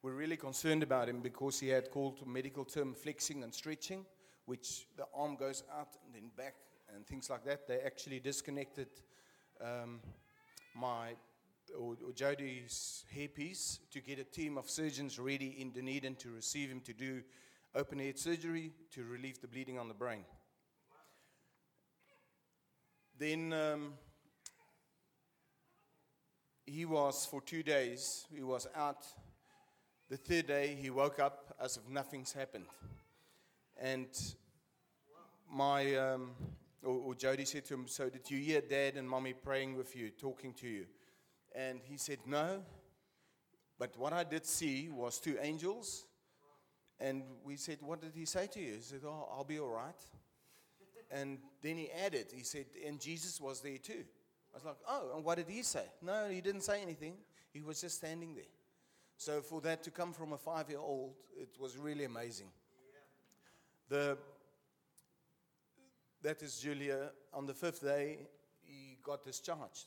were 0.05 0.13
really 0.13 0.37
concerned 0.37 0.83
about 0.83 1.09
him 1.09 1.23
because 1.23 1.59
he 1.59 1.69
had 1.69 1.91
called 1.91 2.27
medical 2.27 2.63
term 2.63 2.93
flexing 2.93 3.43
and 3.43 3.55
stretching, 3.55 4.05
which 4.45 4.87
the 4.99 5.07
arm 5.17 5.35
goes 5.35 5.63
out 5.75 5.97
and 6.05 6.15
then 6.15 6.31
back 6.37 6.57
and 6.95 7.07
things 7.07 7.31
like 7.31 7.43
that. 7.47 7.67
They 7.67 7.79
actually 7.79 8.21
disconnected 8.21 8.89
um, 9.63 10.01
my 10.77 11.15
or, 11.81 11.97
or 12.07 12.13
Jody's 12.15 13.07
hairpiece 13.17 13.79
to 13.93 14.01
get 14.03 14.19
a 14.19 14.25
team 14.25 14.59
of 14.59 14.69
surgeons 14.69 15.19
ready 15.19 15.57
in 15.59 15.71
Dunedin 15.71 16.17
to 16.17 16.31
receive 16.33 16.69
him 16.69 16.81
to 16.83 16.93
do 16.93 17.23
open 17.75 17.99
head 17.99 18.19
surgery 18.19 18.73
to 18.93 19.05
relieve 19.05 19.41
the 19.41 19.49
bleeding 19.49 19.79
on 19.79 19.89
the 19.89 19.95
brain. 19.95 20.27
Then 23.19 23.55
um, 23.55 23.95
he 26.67 26.85
was 26.85 27.25
for 27.25 27.41
two 27.41 27.63
days. 27.63 28.27
He 28.31 28.43
was 28.43 28.67
out. 28.77 29.07
The 30.11 30.17
third 30.17 30.47
day, 30.47 30.77
he 30.81 30.91
woke 30.91 31.19
up 31.19 31.55
as 31.61 31.77
if 31.79 31.89
nothing's 31.89 32.33
happened, 32.33 32.67
and 33.81 34.09
my 35.51 35.97
um, 35.97 36.33
or, 36.85 36.95
or 36.95 37.15
Jody 37.15 37.45
said 37.45 37.65
to 37.67 37.75
him, 37.75 37.87
So 37.87 38.09
did 38.09 38.31
you 38.31 38.39
hear 38.39 38.61
dad 38.61 38.97
and 38.97 39.09
mommy 39.09 39.33
praying 39.33 39.77
with 39.77 39.97
you, 39.97 40.11
talking 40.11 40.53
to 40.55 40.69
you? 40.69 40.87
And 41.55 41.81
he 41.83 41.97
said, 41.97 42.19
No. 42.27 42.63
But 43.79 43.99
what 43.99 44.13
I 44.13 44.25
did 44.25 44.47
see 44.47 44.89
was 44.89 45.19
two 45.19 45.37
angels. 45.41 46.05
And 47.01 47.23
we 47.45 47.57
said, 47.57 47.79
What 47.81 48.01
did 48.01 48.13
he 48.15 48.25
say 48.25 48.47
to 48.49 48.61
you? 48.61 48.75
He 48.75 48.83
said, 48.83 49.01
Oh, 49.05 49.29
I'll 49.33 49.45
be 49.45 49.59
all 49.59 49.71
right. 49.71 49.95
And 51.11 51.39
then 51.63 51.77
he 51.77 51.91
added, 51.91 52.27
He 52.33 52.43
said, 52.43 52.67
And 52.87 53.01
Jesus 53.01 53.41
was 53.41 53.61
there 53.61 53.79
too. 53.79 54.05
I 54.53 54.57
was 54.57 54.65
like, 54.65 54.77
Oh, 54.89 55.13
and 55.17 55.25
what 55.25 55.39
did 55.39 55.49
he 55.49 55.63
say? 55.63 55.87
No, 56.03 56.29
he 56.29 56.41
didn't 56.41 56.63
say 56.63 56.83
anything. 56.83 57.15
He 57.53 57.63
was 57.63 57.81
just 57.81 57.97
standing 57.97 58.35
there. 58.35 58.45
So 59.17 59.41
for 59.41 59.61
that 59.63 59.83
to 59.85 59.91
come 59.91 60.13
from 60.13 60.33
a 60.33 60.39
five 60.39 60.69
year 60.69 60.79
old, 60.79 61.15
it 61.37 61.57
was 61.59 61.77
really 61.77 62.05
amazing. 62.05 62.49
The 63.89 64.19
that 66.23 66.43
is 66.43 66.59
Julia. 66.59 67.11
On 67.35 67.47
the 67.47 67.55
fifth 67.55 67.83
day, 67.83 68.19
he 68.63 68.97
got 69.03 69.25
discharged, 69.25 69.87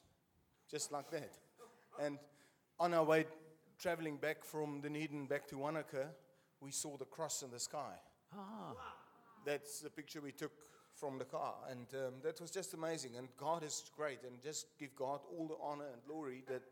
just 0.69 0.91
like 0.91 1.09
that. 1.11 1.31
And 1.99 2.19
on 2.79 2.93
our 2.93 3.03
way 3.03 3.25
traveling 3.79 4.17
back 4.17 4.43
from 4.43 4.81
Dunedin 4.81 5.25
back 5.25 5.47
to 5.47 5.57
Wanaka, 5.57 6.09
we 6.61 6.71
saw 6.71 6.95
the 6.97 7.05
cross 7.05 7.41
in 7.43 7.51
the 7.51 7.59
sky. 7.59 7.93
Ah, 8.35 8.73
That's 9.45 9.81
the 9.81 9.89
picture 9.89 10.21
we 10.21 10.31
took 10.31 10.51
from 10.93 11.17
the 11.17 11.25
car. 11.25 11.55
And 11.69 11.87
um, 11.93 12.13
that 12.23 12.41
was 12.41 12.51
just 12.51 12.73
amazing. 12.73 13.17
And 13.17 13.29
God 13.37 13.63
is 13.63 13.83
great. 13.95 14.23
And 14.23 14.41
just 14.43 14.77
give 14.79 14.95
God 14.95 15.21
all 15.31 15.47
the 15.47 15.57
honor 15.61 15.85
and 15.93 16.01
glory 16.07 16.43
that 16.47 16.63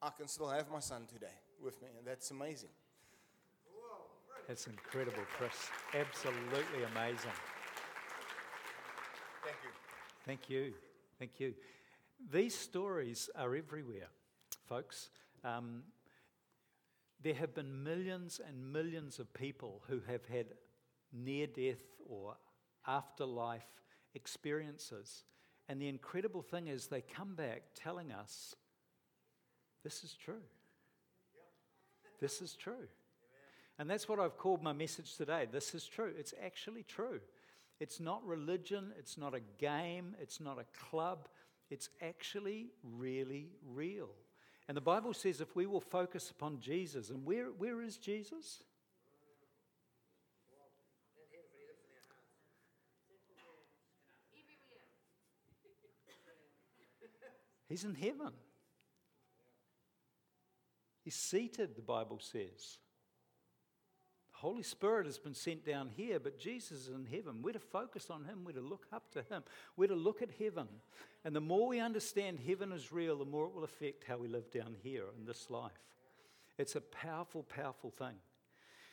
I 0.00 0.10
can 0.10 0.28
still 0.28 0.48
have 0.48 0.70
my 0.70 0.80
son 0.80 1.02
today 1.12 1.26
with 1.62 1.80
me. 1.82 1.88
And 1.98 2.06
that's 2.06 2.30
amazing. 2.30 2.70
that's 4.46 4.66
incredible, 4.66 5.22
Chris. 5.36 5.52
Absolutely 5.94 6.84
amazing. 6.92 7.30
Thank 9.44 9.56
you. 9.64 9.70
Thank 10.24 10.50
you. 10.50 10.72
Thank 11.18 11.40
you. 11.40 11.54
These 12.32 12.54
stories 12.54 13.30
are 13.34 13.54
everywhere, 13.54 14.08
folks. 14.68 15.10
Um, 15.44 15.82
there 17.22 17.34
have 17.34 17.54
been 17.54 17.82
millions 17.82 18.40
and 18.46 18.72
millions 18.72 19.18
of 19.18 19.32
people 19.34 19.82
who 19.88 20.00
have 20.06 20.24
had 20.26 20.46
near 21.12 21.46
death 21.46 21.82
or 22.08 22.36
afterlife 22.86 23.66
experiences. 24.14 25.24
And 25.68 25.80
the 25.80 25.88
incredible 25.88 26.42
thing 26.42 26.68
is, 26.68 26.86
they 26.86 27.02
come 27.02 27.34
back 27.34 27.62
telling 27.74 28.12
us 28.12 28.54
this 29.84 30.04
is 30.04 30.14
true. 30.14 30.42
This 32.20 32.42
is 32.42 32.54
true. 32.54 32.88
And 33.78 33.88
that's 33.88 34.08
what 34.08 34.18
I've 34.18 34.36
called 34.36 34.62
my 34.62 34.72
message 34.72 35.16
today. 35.16 35.46
This 35.50 35.74
is 35.74 35.86
true. 35.86 36.12
It's 36.18 36.34
actually 36.44 36.82
true. 36.82 37.20
It's 37.80 38.00
not 38.00 38.26
religion, 38.26 38.92
it's 38.98 39.16
not 39.16 39.34
a 39.34 39.40
game, 39.58 40.16
it's 40.20 40.40
not 40.40 40.58
a 40.58 40.64
club. 40.88 41.28
It's 41.70 41.90
actually 42.02 42.70
really 42.82 43.50
real. 43.72 44.08
And 44.66 44.76
the 44.76 44.80
Bible 44.82 45.14
says 45.14 45.40
if 45.40 45.54
we 45.54 45.66
will 45.66 45.80
focus 45.80 46.30
upon 46.30 46.58
Jesus, 46.60 47.10
and 47.10 47.24
where, 47.24 47.46
where 47.46 47.80
is 47.80 47.96
Jesus? 47.96 48.62
He's 57.68 57.84
in 57.84 57.94
heaven. 57.94 58.32
He's 61.08 61.14
seated, 61.14 61.74
the 61.74 61.80
Bible 61.80 62.18
says. 62.20 62.76
The 64.30 64.40
Holy 64.40 64.62
Spirit 64.62 65.06
has 65.06 65.16
been 65.16 65.32
sent 65.32 65.64
down 65.64 65.88
here, 65.96 66.20
but 66.20 66.38
Jesus 66.38 66.86
is 66.86 66.88
in 66.88 67.06
heaven. 67.06 67.40
We're 67.40 67.54
to 67.54 67.58
focus 67.58 68.10
on 68.10 68.24
Him. 68.24 68.40
We're 68.44 68.52
to 68.52 68.60
look 68.60 68.84
up 68.92 69.10
to 69.12 69.22
Him. 69.22 69.42
We're 69.74 69.88
to 69.88 69.94
look 69.94 70.20
at 70.20 70.28
heaven. 70.38 70.68
And 71.24 71.34
the 71.34 71.40
more 71.40 71.66
we 71.66 71.80
understand 71.80 72.40
heaven 72.46 72.72
is 72.72 72.92
real, 72.92 73.16
the 73.16 73.24
more 73.24 73.46
it 73.46 73.54
will 73.54 73.64
affect 73.64 74.04
how 74.04 74.18
we 74.18 74.28
live 74.28 74.50
down 74.50 74.76
here 74.82 75.04
in 75.18 75.24
this 75.24 75.48
life. 75.48 75.72
It's 76.58 76.76
a 76.76 76.82
powerful, 76.82 77.44
powerful 77.44 77.90
thing. 77.90 78.16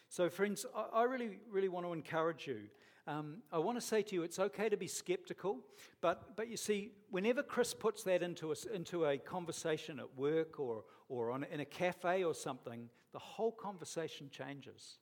So, 0.09 0.29
friends, 0.29 0.65
I, 0.93 1.03
really, 1.03 1.39
really 1.49 1.69
want 1.69 1.85
to 1.85 1.93
encourage 1.93 2.47
you. 2.47 2.61
Um, 3.07 3.37
I 3.51 3.59
want 3.59 3.77
to 3.77 3.85
say 3.85 4.01
to 4.01 4.15
you, 4.15 4.23
it's 4.23 4.39
okay 4.39 4.69
to 4.69 4.77
be 4.77 4.87
skeptical, 4.87 5.59
but, 6.01 6.35
but 6.35 6.47
you 6.47 6.57
see, 6.57 6.91
whenever 7.11 7.43
Chris 7.43 7.73
puts 7.73 8.03
that 8.03 8.23
into 8.23 8.51
a, 8.51 8.55
into 8.73 9.05
a 9.05 9.17
conversation 9.17 9.99
at 9.99 10.17
work 10.17 10.59
or, 10.59 10.83
or 11.07 11.31
on, 11.31 11.45
in 11.51 11.59
a 11.59 11.65
cafe 11.65 12.23
or 12.23 12.33
something, 12.33 12.89
the 13.13 13.19
whole 13.19 13.51
conversation 13.51 14.29
changes. 14.31 14.97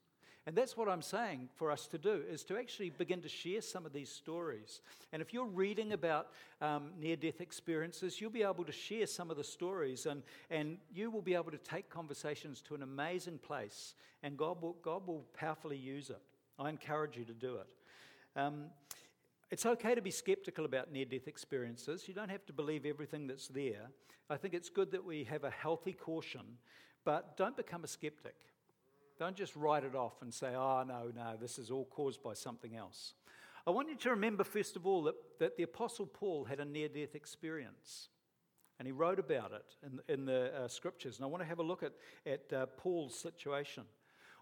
And 0.45 0.55
that's 0.57 0.75
what 0.75 0.89
I'm 0.89 1.01
saying 1.01 1.47
for 1.55 1.71
us 1.71 1.87
to 1.87 1.97
do, 1.97 2.21
is 2.29 2.43
to 2.45 2.57
actually 2.57 2.89
begin 2.89 3.21
to 3.21 3.29
share 3.29 3.61
some 3.61 3.85
of 3.85 3.93
these 3.93 4.09
stories. 4.09 4.81
And 5.13 5.21
if 5.21 5.33
you're 5.33 5.45
reading 5.45 5.93
about 5.93 6.27
um, 6.61 6.91
near 6.99 7.15
death 7.15 7.39
experiences, 7.39 8.19
you'll 8.19 8.29
be 8.29 8.43
able 8.43 8.65
to 8.65 8.71
share 8.73 9.07
some 9.07 9.31
of 9.31 9.37
the 9.37 9.43
stories 9.43 10.05
and, 10.05 10.21
and 10.49 10.77
you 10.93 11.09
will 11.09 11.21
be 11.21 11.33
able 11.33 11.51
to 11.51 11.57
take 11.57 11.89
conversations 11.89 12.61
to 12.63 12.75
an 12.75 12.83
amazing 12.83 13.37
place. 13.37 13.95
And 14.21 14.37
God 14.37 14.61
will, 14.61 14.75
God 14.83 15.07
will 15.07 15.23
powerfully 15.33 15.77
use 15.77 16.09
it. 16.09 16.21
I 16.59 16.69
encourage 16.69 17.15
you 17.15 17.23
to 17.23 17.33
do 17.33 17.55
it. 17.55 17.67
Um, 18.35 18.65
it's 19.49 19.65
okay 19.65 19.95
to 19.95 20.01
be 20.01 20.11
skeptical 20.11 20.65
about 20.65 20.91
near 20.91 21.05
death 21.05 21.27
experiences. 21.27 22.07
You 22.07 22.13
don't 22.13 22.29
have 22.29 22.45
to 22.47 22.53
believe 22.53 22.85
everything 22.85 23.27
that's 23.27 23.47
there. 23.47 23.89
I 24.29 24.35
think 24.35 24.53
it's 24.53 24.69
good 24.69 24.91
that 24.91 25.05
we 25.05 25.23
have 25.25 25.43
a 25.43 25.49
healthy 25.49 25.93
caution, 25.93 26.41
but 27.05 27.37
don't 27.37 27.55
become 27.55 27.83
a 27.83 27.87
skeptic. 27.87 28.35
Don't 29.19 29.35
just 29.35 29.55
write 29.55 29.83
it 29.83 29.95
off 29.95 30.21
and 30.21 30.33
say, 30.33 30.53
oh, 30.55 30.83
no, 30.87 31.11
no, 31.15 31.35
this 31.39 31.59
is 31.59 31.69
all 31.69 31.85
caused 31.85 32.23
by 32.23 32.33
something 32.33 32.75
else. 32.75 33.13
I 33.65 33.71
want 33.71 33.87
you 33.89 33.95
to 33.95 34.09
remember, 34.09 34.43
first 34.43 34.75
of 34.75 34.85
all, 34.85 35.03
that, 35.03 35.15
that 35.39 35.55
the 35.55 35.63
Apostle 35.63 36.07
Paul 36.07 36.43
had 36.45 36.59
a 36.59 36.65
near 36.65 36.89
death 36.89 37.15
experience. 37.15 38.09
And 38.79 38.87
he 38.87 38.91
wrote 38.91 39.19
about 39.19 39.51
it 39.53 39.75
in, 39.85 40.13
in 40.13 40.25
the 40.25 40.51
uh, 40.53 40.67
scriptures. 40.67 41.17
And 41.17 41.23
I 41.23 41.27
want 41.27 41.43
to 41.43 41.47
have 41.47 41.59
a 41.59 41.63
look 41.63 41.83
at, 41.83 41.93
at 42.25 42.51
uh, 42.51 42.65
Paul's 42.77 43.17
situation. 43.17 43.83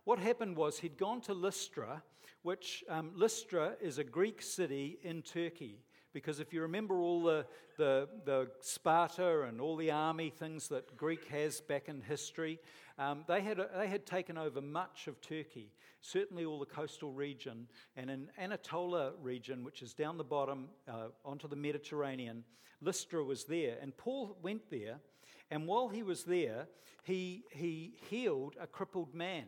What 0.06 0.18
happened 0.18 0.56
was 0.56 0.80
he'd 0.80 0.98
gone 0.98 1.22
to 1.22 1.34
Lystra, 1.34 2.02
which 2.42 2.84
um, 2.90 3.12
Lystra 3.14 3.74
is 3.80 4.00
a 4.00 4.04
Greek 4.04 4.42
city 4.42 4.98
in 5.04 5.22
Turkey. 5.22 5.84
Because 6.14 6.40
if 6.40 6.54
you 6.54 6.62
remember 6.62 7.02
all 7.02 7.24
the, 7.24 7.46
the, 7.78 8.10
the 8.26 8.50
Sparta 8.60 9.44
and 9.44 9.62
all 9.62 9.76
the 9.76 9.92
army 9.92 10.30
things 10.30 10.68
that 10.68 10.98
Greek 10.98 11.28
has 11.30 11.62
back 11.62 11.88
in 11.88 12.02
history, 12.02 12.60
um, 13.00 13.24
they, 13.28 13.42
had, 13.42 13.60
they 13.78 13.88
had 13.88 14.06
taken 14.06 14.38
over 14.38 14.62
much 14.62 15.08
of 15.08 15.22
Turkey, 15.22 15.72
certainly 16.02 16.46
all 16.46 16.60
the 16.60 16.66
coastal 16.66 17.12
region, 17.12 17.68
and 17.96 18.10
in 18.10 18.28
Anatolia 18.38 19.12
region, 19.22 19.64
which 19.64 19.82
is 19.82 19.94
down 19.94 20.18
the 20.18 20.24
bottom 20.24 20.68
uh, 20.88 21.08
onto 21.24 21.48
the 21.48 21.56
Mediterranean, 21.56 22.44
Lystra 22.82 23.24
was 23.24 23.46
there. 23.46 23.78
And 23.82 23.96
Paul 23.96 24.38
went 24.42 24.70
there, 24.70 25.00
and 25.50 25.68
while 25.68 25.88
he 25.88 26.04
was 26.04 26.24
there, 26.24 26.68
he, 27.04 27.44
he 27.52 27.94
healed 28.10 28.56
a 28.60 28.68
crippled 28.68 29.14
man. 29.14 29.46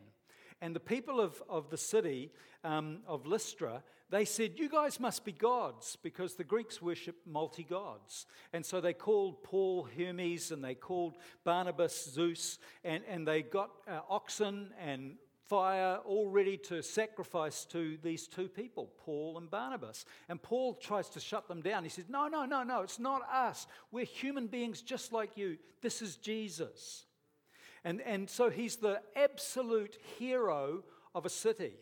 And 0.62 0.74
the 0.74 0.80
people 0.80 1.20
of, 1.20 1.44
of 1.50 1.70
the 1.70 1.78
city 1.78 2.32
um, 2.64 3.00
of 3.06 3.26
Lystra, 3.26 3.84
they 4.10 4.26
said, 4.26 4.54
You 4.56 4.70
guys 4.70 5.00
must 5.00 5.26
be 5.26 5.32
gods, 5.32 5.98
because 6.02 6.36
the 6.36 6.44
Greeks 6.44 6.82
worship 6.82 7.16
multi 7.26 7.64
gods. 7.64 8.26
And 8.52 8.66
so 8.66 8.82
they 8.82 8.94
called 8.94 9.44
Paul 9.44 9.88
Hermes 9.98 10.52
and 10.52 10.64
they 10.64 10.76
called 10.76 11.16
Barnabas 11.44 12.12
Zeus, 12.12 12.60
and, 12.84 13.04
and 13.10 13.28
they 13.28 13.42
got 13.42 13.72
uh, 13.88 14.02
oxen 14.10 14.72
and 14.80 15.16
fire 15.48 16.00
all 16.06 16.30
ready 16.30 16.58
to 16.58 16.82
sacrifice 16.82 17.66
to 17.66 17.98
these 18.02 18.28
two 18.28 18.48
people, 18.48 18.90
Paul 19.06 19.38
and 19.38 19.52
Barnabas. 19.52 20.06
And 20.30 20.42
Paul 20.42 20.76
tries 20.76 21.10
to 21.10 21.20
shut 21.20 21.48
them 21.48 21.62
down. 21.62 21.84
He 21.84 21.90
says, 21.90 22.06
No, 22.10 22.28
no, 22.28 22.46
no, 22.46 22.64
no, 22.64 22.82
it's 22.82 23.00
not 23.00 23.22
us. 23.32 23.68
We're 23.92 24.06
human 24.06 24.48
beings 24.48 24.82
just 24.82 25.12
like 25.12 25.38
you. 25.38 25.58
This 25.82 26.02
is 26.02 26.18
Jesus. 26.18 27.06
And, 27.84 28.02
and 28.02 28.30
so 28.30 28.50
he's 28.50 28.78
the 28.78 29.02
absolute 29.16 29.98
hero 30.18 30.84
of 31.14 31.26
a 31.26 31.30
city. 31.30 31.74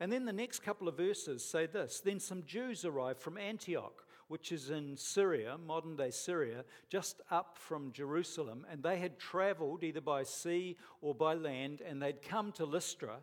And 0.00 0.10
then 0.10 0.24
the 0.24 0.32
next 0.32 0.60
couple 0.60 0.88
of 0.88 0.96
verses 0.96 1.44
say 1.44 1.66
this 1.66 2.00
Then 2.00 2.20
some 2.20 2.42
Jews 2.44 2.84
arrived 2.84 3.20
from 3.20 3.38
Antioch, 3.38 4.04
which 4.28 4.52
is 4.52 4.70
in 4.70 4.96
Syria, 4.96 5.56
modern 5.58 5.96
day 5.96 6.10
Syria, 6.10 6.64
just 6.88 7.20
up 7.30 7.56
from 7.58 7.92
Jerusalem, 7.92 8.66
and 8.70 8.82
they 8.82 8.98
had 8.98 9.18
traveled 9.18 9.84
either 9.84 10.00
by 10.00 10.22
sea 10.24 10.76
or 11.00 11.14
by 11.14 11.34
land, 11.34 11.80
and 11.80 12.02
they'd 12.02 12.22
come 12.22 12.52
to 12.52 12.64
Lystra, 12.64 13.18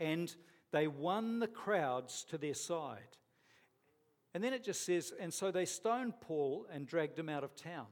and 0.00 0.34
they 0.70 0.86
won 0.86 1.40
the 1.40 1.48
crowds 1.48 2.24
to 2.30 2.38
their 2.38 2.54
side. 2.54 3.16
And 4.34 4.44
then 4.44 4.52
it 4.52 4.62
just 4.62 4.84
says, 4.84 5.12
and 5.18 5.32
so 5.32 5.50
they 5.50 5.64
stoned 5.64 6.20
Paul 6.20 6.66
and 6.72 6.86
dragged 6.86 7.18
him 7.18 7.28
out 7.28 7.44
of 7.44 7.56
town. 7.56 7.86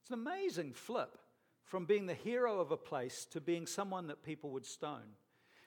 It's 0.00 0.10
an 0.10 0.14
amazing 0.14 0.72
flip 0.72 1.18
from 1.64 1.86
being 1.86 2.06
the 2.06 2.14
hero 2.14 2.60
of 2.60 2.70
a 2.70 2.76
place 2.76 3.26
to 3.32 3.40
being 3.40 3.66
someone 3.66 4.06
that 4.06 4.22
people 4.22 4.50
would 4.50 4.66
stone. 4.66 5.16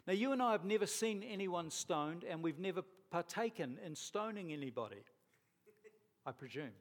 Now, 0.08 0.14
you 0.14 0.32
and 0.32 0.42
I 0.42 0.54
have 0.54 0.64
never 0.64 0.86
seen 0.86 1.22
anyone 1.22 1.70
stoned, 1.70 2.24
and 2.24 2.42
we've 2.42 2.60
never 2.60 2.82
partaken 3.12 3.78
in 3.86 3.94
stoning 3.94 4.54
anybody, 4.54 5.04
I 6.26 6.32
presume. 6.32 6.72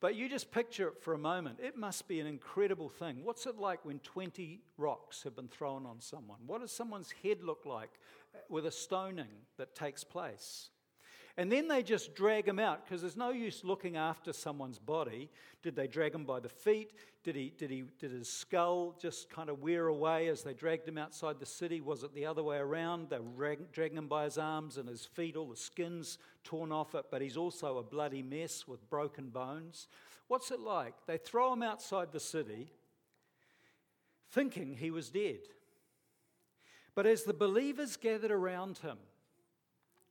But 0.00 0.14
you 0.14 0.28
just 0.28 0.52
picture 0.52 0.88
it 0.88 1.02
for 1.02 1.14
a 1.14 1.18
moment. 1.18 1.58
It 1.62 1.78
must 1.78 2.06
be 2.06 2.20
an 2.20 2.26
incredible 2.26 2.90
thing. 2.90 3.24
What's 3.24 3.46
it 3.46 3.56
like 3.56 3.82
when 3.86 4.00
20 4.00 4.60
rocks 4.76 5.22
have 5.22 5.34
been 5.34 5.48
thrown 5.48 5.86
on 5.86 6.02
someone? 6.02 6.40
What 6.46 6.60
does 6.60 6.70
someone's 6.70 7.14
head 7.22 7.42
look 7.42 7.64
like 7.64 7.92
with 8.50 8.66
a 8.66 8.70
stoning 8.70 9.46
that 9.56 9.74
takes 9.74 10.04
place? 10.04 10.68
And 11.38 11.52
then 11.52 11.68
they 11.68 11.82
just 11.82 12.14
drag 12.14 12.48
him 12.48 12.58
out 12.58 12.84
because 12.84 13.02
there's 13.02 13.16
no 13.16 13.30
use 13.30 13.62
looking 13.62 13.96
after 13.96 14.32
someone's 14.32 14.78
body. 14.78 15.28
Did 15.62 15.76
they 15.76 15.86
drag 15.86 16.14
him 16.14 16.24
by 16.24 16.40
the 16.40 16.48
feet? 16.48 16.92
Did, 17.24 17.36
he, 17.36 17.52
did, 17.58 17.70
he, 17.70 17.84
did 17.98 18.12
his 18.12 18.32
skull 18.32 18.96
just 18.98 19.28
kind 19.28 19.50
of 19.50 19.60
wear 19.60 19.88
away 19.88 20.28
as 20.28 20.42
they 20.42 20.54
dragged 20.54 20.88
him 20.88 20.96
outside 20.96 21.38
the 21.38 21.44
city? 21.44 21.82
Was 21.82 22.04
it 22.04 22.14
the 22.14 22.24
other 22.24 22.42
way 22.42 22.56
around? 22.56 23.10
They 23.10 23.18
were 23.18 23.56
dragging 23.70 23.98
him 23.98 24.08
by 24.08 24.24
his 24.24 24.38
arms 24.38 24.78
and 24.78 24.88
his 24.88 25.04
feet, 25.04 25.36
all 25.36 25.48
the 25.48 25.56
skin's 25.56 26.16
torn 26.42 26.72
off 26.72 26.94
it, 26.94 27.06
but 27.10 27.20
he's 27.20 27.36
also 27.36 27.76
a 27.76 27.82
bloody 27.82 28.22
mess 28.22 28.66
with 28.66 28.88
broken 28.88 29.28
bones. 29.28 29.88
What's 30.28 30.50
it 30.50 30.60
like? 30.60 30.94
They 31.06 31.18
throw 31.18 31.52
him 31.52 31.62
outside 31.62 32.12
the 32.12 32.20
city 32.20 32.72
thinking 34.30 34.74
he 34.74 34.90
was 34.90 35.10
dead. 35.10 35.40
But 36.94 37.06
as 37.06 37.24
the 37.24 37.34
believers 37.34 37.96
gathered 37.96 38.30
around 38.30 38.78
him, 38.78 38.96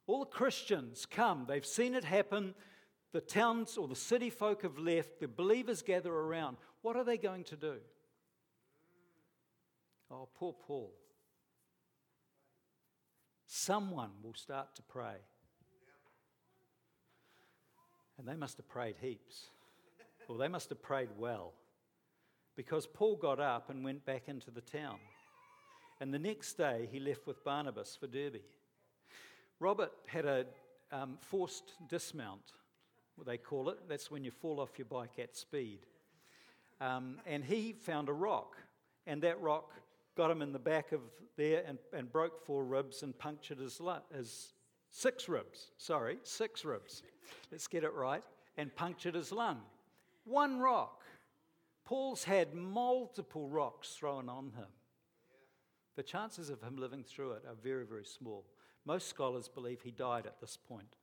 all 0.07 0.19
the 0.19 0.25
Christians 0.25 1.05
come, 1.09 1.45
they've 1.47 1.65
seen 1.65 1.95
it 1.95 2.03
happen. 2.03 2.53
The 3.11 3.21
towns 3.21 3.77
or 3.77 3.87
the 3.87 3.95
city 3.95 4.29
folk 4.29 4.61
have 4.63 4.77
left, 4.77 5.19
the 5.19 5.27
believers 5.27 5.81
gather 5.81 6.13
around. 6.13 6.57
What 6.81 6.95
are 6.95 7.03
they 7.03 7.17
going 7.17 7.45
to 7.45 7.55
do? 7.55 7.75
Oh, 10.11 10.27
poor 10.37 10.53
Paul. 10.67 10.93
Someone 13.47 14.11
will 14.21 14.33
start 14.33 14.75
to 14.75 14.83
pray. 14.83 15.15
And 18.17 18.27
they 18.27 18.35
must 18.35 18.57
have 18.57 18.67
prayed 18.67 18.95
heaps. 19.01 19.47
Well, 20.27 20.37
they 20.37 20.47
must 20.47 20.69
have 20.69 20.81
prayed 20.81 21.09
well. 21.17 21.53
Because 22.55 22.87
Paul 22.87 23.15
got 23.15 23.39
up 23.39 23.69
and 23.69 23.83
went 23.83 24.05
back 24.05 24.27
into 24.27 24.51
the 24.51 24.61
town. 24.61 24.97
And 25.99 26.13
the 26.13 26.19
next 26.19 26.53
day 26.53 26.87
he 26.91 26.99
left 26.99 27.25
with 27.25 27.43
Barnabas 27.43 27.97
for 27.99 28.07
Derbe. 28.07 28.41
Robert 29.59 29.91
had 30.05 30.25
a 30.25 30.45
um, 30.91 31.17
forced 31.19 31.73
dismount, 31.87 32.53
what 33.15 33.27
they 33.27 33.37
call 33.37 33.69
it. 33.69 33.79
That's 33.87 34.11
when 34.11 34.23
you 34.23 34.31
fall 34.31 34.59
off 34.59 34.77
your 34.77 34.85
bike 34.85 35.17
at 35.19 35.35
speed. 35.35 35.79
Um, 36.81 37.19
and 37.25 37.43
he 37.43 37.73
found 37.73 38.09
a 38.09 38.13
rock, 38.13 38.57
and 39.07 39.21
that 39.21 39.39
rock 39.39 39.71
got 40.17 40.31
him 40.31 40.41
in 40.41 40.51
the 40.51 40.59
back 40.59 40.91
of 40.91 41.01
there 41.37 41.63
and, 41.67 41.77
and 41.93 42.11
broke 42.11 42.45
four 42.45 42.63
ribs 42.63 43.03
and 43.03 43.17
punctured 43.17 43.59
his, 43.59 43.81
his 44.15 44.53
six 44.89 45.27
ribs. 45.27 45.71
Sorry, 45.77 46.17
six 46.23 46.63
ribs. 46.63 47.03
Let's 47.51 47.67
get 47.67 47.83
it 47.83 47.93
right. 47.93 48.23
And 48.57 48.73
punctured 48.73 49.15
his 49.15 49.31
lung. 49.33 49.59
One 50.23 50.59
rock. 50.59 51.03
Paul's 51.83 52.23
had 52.23 52.53
multiple 52.53 53.49
rocks 53.49 53.89
thrown 53.89 54.29
on 54.29 54.45
him. 54.55 54.67
The 55.97 56.03
chances 56.03 56.49
of 56.49 56.61
him 56.61 56.77
living 56.77 57.03
through 57.03 57.33
it 57.33 57.43
are 57.47 57.55
very, 57.61 57.85
very 57.85 58.05
small. 58.05 58.45
Most 58.85 59.07
scholars 59.07 59.47
believe 59.47 59.81
he 59.81 59.91
died 59.91 60.25
at 60.25 60.39
this 60.39 60.57
point. 60.57 60.95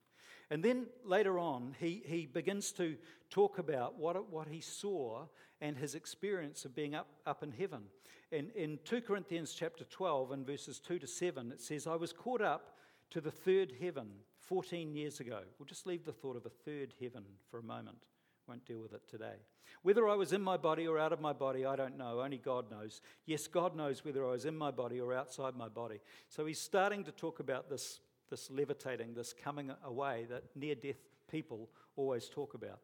And 0.51 0.63
then 0.63 0.87
later 1.05 1.39
on, 1.39 1.75
he, 1.81 2.03
he 2.05 2.27
begins 2.27 2.73
to 2.73 2.97
talk 3.31 3.59
about 3.59 3.99
what, 3.99 4.31
what 4.31 4.49
he 4.49 4.61
saw 4.61 5.27
and 5.61 5.77
his 5.77 5.95
experience 5.95 6.65
of 6.65 6.75
being 6.75 6.95
up, 6.95 7.07
up 7.27 7.43
in 7.43 7.53
heaven. 7.53 7.85
In, 8.31 8.51
in 8.55 8.79
2 8.85 9.01
Corinthians 9.03 9.55
chapter 9.55 9.85
12 9.85 10.33
and 10.33 10.47
verses 10.47 10.79
2 10.79 10.99
to 10.99 11.07
7, 11.07 11.53
it 11.53 11.61
says, 11.61 11.87
I 11.87 11.97
was 11.97 12.13
caught 12.13 12.43
up 12.43 12.77
to 13.11 13.21
the 13.21 13.31
third 13.31 13.73
heaven 13.81 14.09
14 14.41 14.95
years 14.95 15.21
ago. 15.21 15.41
We'll 15.59 15.67
just 15.67 15.87
leave 15.87 16.05
the 16.05 16.13
thought 16.13 16.37
of 16.37 16.47
a 16.47 16.51
third 16.51 16.95
heaven 17.01 17.25
for 17.51 17.59
a 17.59 17.63
moment. 17.63 17.99
Won't 18.49 18.67
deal 18.67 18.81
with 18.81 18.93
it 18.93 19.09
today. 19.09 19.37
Whether 19.83 20.09
I 20.09 20.15
was 20.15 20.33
in 20.33 20.43
my 20.43 20.57
body 20.57 20.87
or 20.87 20.99
out 20.99 21.13
of 21.13 21.21
my 21.21 21.33
body, 21.33 21.65
I 21.65 21.77
don't 21.77 21.97
know. 21.97 22.21
Only 22.21 22.39
God 22.39 22.71
knows. 22.71 23.01
Yes, 23.25 23.47
God 23.47 23.77
knows 23.77 24.05
whether 24.05 24.27
I 24.27 24.31
was 24.31 24.45
in 24.45 24.57
my 24.57 24.71
body 24.71 25.01
or 25.01 25.15
outside 25.15 25.55
my 25.57 25.69
body. 25.69 26.01
So 26.29 26.45
he's 26.47 26.61
starting 26.61 27.05
to 27.05 27.13
talk 27.13 27.41
about 27.41 27.71
this, 27.71 28.01
this 28.31 28.51
levitating, 28.51 29.15
this 29.15 29.33
coming 29.33 29.71
away 29.85 30.27
that 30.29 30.45
near 30.55 30.75
death 30.75 30.97
people 31.31 31.69
always 31.97 32.29
talk 32.29 32.55
about. 32.55 32.81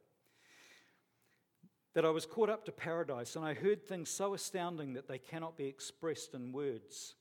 That 1.95 2.05
I 2.05 2.11
was 2.11 2.27
caught 2.27 2.51
up 2.51 2.65
to 2.67 2.73
paradise 2.73 3.35
and 3.35 3.45
I 3.45 3.55
heard 3.55 3.87
things 3.87 4.11
so 4.11 4.35
astounding 4.35 4.95
that 4.95 5.09
they 5.09 5.19
cannot 5.19 5.57
be 5.57 5.67
expressed 5.67 6.35
in 6.35 6.53
words. 6.53 7.17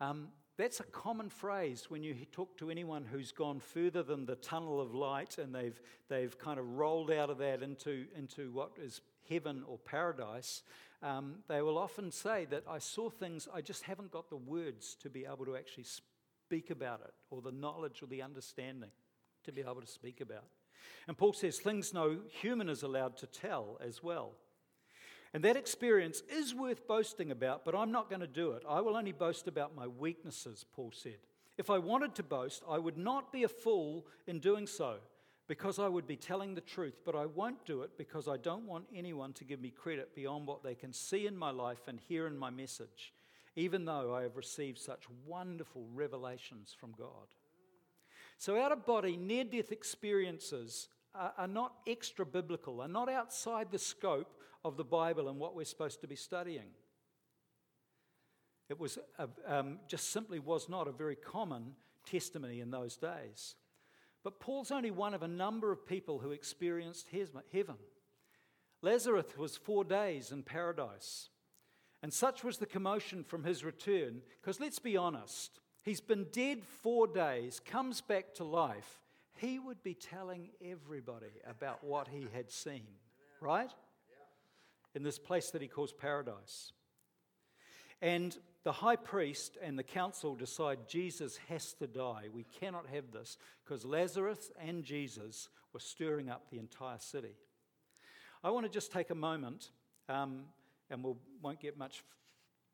Um, 0.00 0.28
that's 0.56 0.80
a 0.80 0.84
common 0.84 1.28
phrase 1.28 1.86
when 1.88 2.02
you 2.02 2.14
talk 2.32 2.56
to 2.58 2.70
anyone 2.70 3.04
who's 3.04 3.30
gone 3.30 3.60
further 3.60 4.02
than 4.02 4.24
the 4.24 4.36
tunnel 4.36 4.80
of 4.80 4.94
light 4.94 5.38
and 5.38 5.54
they've, 5.54 5.78
they've 6.08 6.38
kind 6.38 6.58
of 6.58 6.66
rolled 6.76 7.10
out 7.10 7.28
of 7.28 7.38
that 7.38 7.62
into, 7.62 8.06
into 8.16 8.50
what 8.52 8.72
is 8.80 9.02
heaven 9.28 9.62
or 9.66 9.78
paradise. 9.78 10.62
Um, 11.02 11.36
they 11.48 11.60
will 11.60 11.76
often 11.76 12.10
say 12.10 12.46
that 12.46 12.64
I 12.68 12.78
saw 12.78 13.10
things, 13.10 13.48
I 13.52 13.60
just 13.60 13.82
haven't 13.82 14.10
got 14.10 14.30
the 14.30 14.36
words 14.36 14.96
to 15.02 15.10
be 15.10 15.26
able 15.26 15.44
to 15.44 15.56
actually 15.56 15.84
speak 15.84 16.70
about 16.70 17.00
it, 17.04 17.12
or 17.30 17.42
the 17.42 17.52
knowledge 17.52 18.02
or 18.02 18.06
the 18.06 18.22
understanding 18.22 18.90
to 19.44 19.52
be 19.52 19.60
able 19.60 19.80
to 19.80 19.86
speak 19.86 20.20
about. 20.20 20.44
And 21.06 21.18
Paul 21.18 21.32
says 21.32 21.58
things 21.58 21.92
no 21.92 22.18
human 22.28 22.68
is 22.68 22.82
allowed 22.82 23.16
to 23.18 23.26
tell 23.26 23.78
as 23.84 24.02
well. 24.02 24.32
And 25.36 25.44
that 25.44 25.58
experience 25.58 26.22
is 26.30 26.54
worth 26.54 26.88
boasting 26.88 27.30
about, 27.30 27.62
but 27.62 27.74
I'm 27.74 27.92
not 27.92 28.08
going 28.08 28.22
to 28.22 28.26
do 28.26 28.52
it. 28.52 28.62
I 28.66 28.80
will 28.80 28.96
only 28.96 29.12
boast 29.12 29.46
about 29.48 29.76
my 29.76 29.86
weaknesses, 29.86 30.64
Paul 30.74 30.92
said. 30.94 31.18
If 31.58 31.68
I 31.68 31.76
wanted 31.76 32.14
to 32.14 32.22
boast, 32.22 32.62
I 32.66 32.78
would 32.78 32.96
not 32.96 33.34
be 33.34 33.42
a 33.42 33.48
fool 33.48 34.06
in 34.26 34.38
doing 34.38 34.66
so, 34.66 34.94
because 35.46 35.78
I 35.78 35.88
would 35.88 36.06
be 36.06 36.16
telling 36.16 36.54
the 36.54 36.62
truth, 36.62 37.00
but 37.04 37.14
I 37.14 37.26
won't 37.26 37.66
do 37.66 37.82
it 37.82 37.98
because 37.98 38.28
I 38.28 38.38
don't 38.38 38.64
want 38.64 38.86
anyone 38.94 39.34
to 39.34 39.44
give 39.44 39.60
me 39.60 39.68
credit 39.68 40.14
beyond 40.14 40.46
what 40.46 40.62
they 40.62 40.74
can 40.74 40.94
see 40.94 41.26
in 41.26 41.36
my 41.36 41.50
life 41.50 41.86
and 41.86 42.00
hear 42.08 42.26
in 42.26 42.38
my 42.38 42.48
message, 42.48 43.12
even 43.56 43.84
though 43.84 44.14
I 44.14 44.22
have 44.22 44.38
received 44.38 44.78
such 44.78 45.02
wonderful 45.26 45.84
revelations 45.92 46.74
from 46.80 46.94
God. 46.96 47.28
So, 48.38 48.58
out 48.58 48.72
of 48.72 48.86
body, 48.86 49.18
near 49.18 49.44
death 49.44 49.70
experiences 49.70 50.88
are, 51.14 51.34
are 51.36 51.46
not 51.46 51.74
extra 51.86 52.24
biblical, 52.24 52.80
are 52.80 52.88
not 52.88 53.10
outside 53.10 53.70
the 53.70 53.78
scope 53.78 54.35
of 54.66 54.76
the 54.76 54.84
Bible 54.84 55.28
and 55.28 55.38
what 55.38 55.54
we're 55.54 55.64
supposed 55.64 56.00
to 56.00 56.08
be 56.08 56.16
studying. 56.16 56.68
It 58.68 58.80
was 58.80 58.98
a, 59.18 59.28
um, 59.46 59.78
just 59.86 60.10
simply 60.10 60.38
was 60.40 60.68
not 60.68 60.88
a 60.88 60.92
very 60.92 61.16
common 61.16 61.76
testimony 62.04 62.60
in 62.60 62.70
those 62.70 62.96
days. 62.96 63.54
But 64.24 64.40
Paul's 64.40 64.72
only 64.72 64.90
one 64.90 65.14
of 65.14 65.22
a 65.22 65.28
number 65.28 65.70
of 65.70 65.86
people 65.86 66.18
who 66.18 66.32
experienced 66.32 67.06
heaven. 67.52 67.76
Lazarus 68.82 69.36
was 69.38 69.56
four 69.56 69.84
days 69.84 70.32
in 70.32 70.42
paradise. 70.42 71.28
And 72.02 72.12
such 72.12 72.42
was 72.42 72.58
the 72.58 72.66
commotion 72.66 73.24
from 73.24 73.44
his 73.44 73.64
return, 73.64 74.20
because 74.40 74.60
let's 74.60 74.78
be 74.80 74.96
honest, 74.96 75.60
he's 75.82 76.00
been 76.00 76.26
dead 76.32 76.62
four 76.82 77.06
days, 77.06 77.60
comes 77.64 78.00
back 78.00 78.34
to 78.34 78.44
life. 78.44 79.00
He 79.38 79.58
would 79.58 79.82
be 79.82 79.94
telling 79.94 80.50
everybody 80.64 81.32
about 81.48 81.84
what 81.84 82.08
he 82.08 82.26
had 82.34 82.50
seen, 82.50 82.86
right? 83.40 83.70
In 84.96 85.02
this 85.02 85.18
place 85.18 85.50
that 85.50 85.60
he 85.60 85.68
calls 85.68 85.92
paradise. 85.92 86.72
And 88.00 88.36
the 88.64 88.72
high 88.72 88.96
priest 88.96 89.58
and 89.62 89.78
the 89.78 89.82
council 89.82 90.34
decide 90.34 90.88
Jesus 90.88 91.38
has 91.48 91.74
to 91.74 91.86
die. 91.86 92.24
We 92.32 92.46
cannot 92.60 92.86
have 92.92 93.12
this 93.12 93.36
because 93.62 93.84
Lazarus 93.84 94.50
and 94.58 94.82
Jesus 94.82 95.50
were 95.74 95.80
stirring 95.80 96.30
up 96.30 96.50
the 96.50 96.58
entire 96.58 96.98
city. 96.98 97.36
I 98.42 98.50
want 98.50 98.64
to 98.64 98.72
just 98.72 98.90
take 98.90 99.10
a 99.10 99.14
moment, 99.14 99.70
um, 100.08 100.44
and 100.88 101.04
we 101.04 101.12
won't 101.42 101.60
get 101.60 101.76
much 101.76 102.02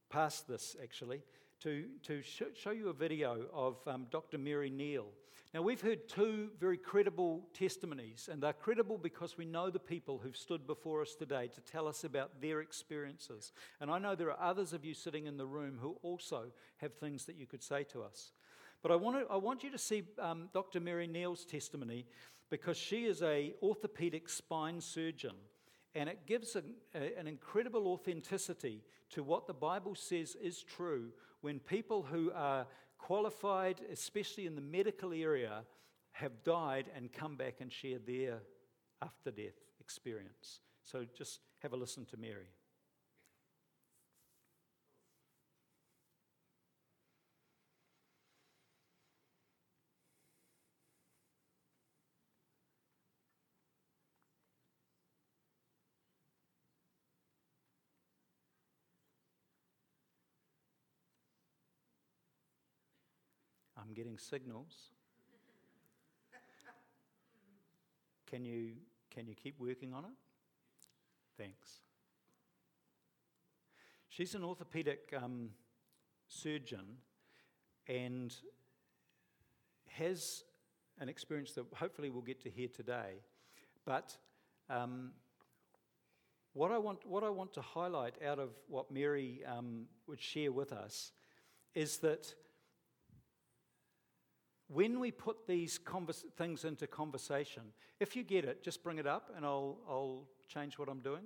past 0.08 0.46
this 0.46 0.76
actually, 0.80 1.22
to, 1.62 1.84
to 2.02 2.22
sh- 2.22 2.42
show 2.54 2.70
you 2.70 2.88
a 2.88 2.92
video 2.92 3.46
of 3.52 3.76
um, 3.86 4.06
Dr. 4.10 4.36
Mary 4.36 4.70
Neal. 4.70 5.06
Now, 5.54 5.62
we've 5.62 5.80
heard 5.80 6.08
two 6.08 6.48
very 6.58 6.78
credible 6.78 7.46
testimonies, 7.52 8.28
and 8.32 8.42
they're 8.42 8.52
credible 8.52 8.98
because 8.98 9.36
we 9.36 9.44
know 9.44 9.70
the 9.70 9.78
people 9.78 10.18
who've 10.18 10.36
stood 10.36 10.66
before 10.66 11.02
us 11.02 11.14
today 11.14 11.48
to 11.48 11.60
tell 11.60 11.86
us 11.86 12.04
about 12.04 12.40
their 12.40 12.62
experiences. 12.62 13.52
And 13.80 13.90
I 13.90 13.98
know 13.98 14.14
there 14.14 14.32
are 14.32 14.50
others 14.50 14.72
of 14.72 14.84
you 14.84 14.94
sitting 14.94 15.26
in 15.26 15.36
the 15.36 15.46
room 15.46 15.78
who 15.80 15.98
also 16.02 16.46
have 16.78 16.94
things 16.94 17.26
that 17.26 17.36
you 17.36 17.46
could 17.46 17.62
say 17.62 17.84
to 17.84 18.02
us. 18.02 18.32
But 18.82 18.90
I 18.90 18.96
want, 18.96 19.18
to, 19.18 19.32
I 19.32 19.36
want 19.36 19.62
you 19.62 19.70
to 19.70 19.78
see 19.78 20.02
um, 20.18 20.48
Dr. 20.52 20.80
Mary 20.80 21.06
Neal's 21.06 21.44
testimony 21.44 22.06
because 22.50 22.76
she 22.76 23.04
is 23.04 23.22
a 23.22 23.54
orthopedic 23.62 24.28
spine 24.28 24.80
surgeon 24.80 25.34
and 25.94 26.08
it 26.08 26.26
gives 26.26 26.56
a, 26.56 26.62
a, 26.94 27.18
an 27.18 27.26
incredible 27.26 27.88
authenticity 27.88 28.82
to 29.10 29.22
what 29.22 29.46
the 29.46 29.54
Bible 29.54 29.94
says 29.94 30.36
is 30.42 30.62
true 30.62 31.10
when 31.42 31.58
people 31.58 32.02
who 32.02 32.32
are 32.34 32.66
qualified, 32.98 33.80
especially 33.92 34.46
in 34.46 34.54
the 34.54 34.60
medical 34.60 35.12
area, 35.12 35.64
have 36.12 36.42
died 36.44 36.86
and 36.96 37.12
come 37.12 37.36
back 37.36 37.56
and 37.60 37.70
share 37.70 37.98
their 37.98 38.38
after 39.02 39.30
death 39.30 39.58
experience. 39.80 40.60
So 40.84 41.04
just 41.16 41.40
have 41.58 41.72
a 41.72 41.76
listen 41.76 42.06
to 42.06 42.16
Mary. 42.16 42.48
I'm 63.82 63.91
getting 64.02 64.18
signals. 64.18 64.90
Can 68.28 68.44
you, 68.44 68.72
can 69.14 69.28
you 69.28 69.34
keep 69.40 69.60
working 69.60 69.94
on 69.94 70.04
it? 70.04 70.10
Thanks. 71.38 71.82
She's 74.08 74.34
an 74.34 74.42
orthopedic 74.42 75.14
um, 75.16 75.50
surgeon 76.26 76.96
and 77.86 78.34
has 79.86 80.42
an 80.98 81.08
experience 81.08 81.52
that 81.52 81.66
hopefully 81.72 82.10
we'll 82.10 82.22
get 82.22 82.42
to 82.42 82.50
hear 82.50 82.66
today. 82.66 83.20
But 83.84 84.16
um, 84.68 85.12
what, 86.54 86.72
I 86.72 86.78
want, 86.78 87.06
what 87.06 87.22
I 87.22 87.30
want 87.30 87.52
to 87.52 87.60
highlight 87.60 88.20
out 88.20 88.40
of 88.40 88.50
what 88.66 88.90
Mary 88.90 89.42
um, 89.46 89.84
would 90.08 90.20
share 90.20 90.50
with 90.50 90.72
us 90.72 91.12
is 91.76 91.98
that 91.98 92.34
when 94.72 95.00
we 95.00 95.10
put 95.10 95.46
these 95.46 95.78
convers- 95.78 96.24
things 96.36 96.64
into 96.64 96.86
conversation, 96.86 97.62
if 98.00 98.16
you 98.16 98.22
get 98.22 98.44
it, 98.44 98.62
just 98.62 98.82
bring 98.82 98.98
it 98.98 99.06
up 99.06 99.30
and 99.36 99.44
I'll, 99.44 99.78
I'll 99.88 100.28
change 100.48 100.78
what 100.78 100.88
I'm 100.88 101.00
doing. 101.00 101.24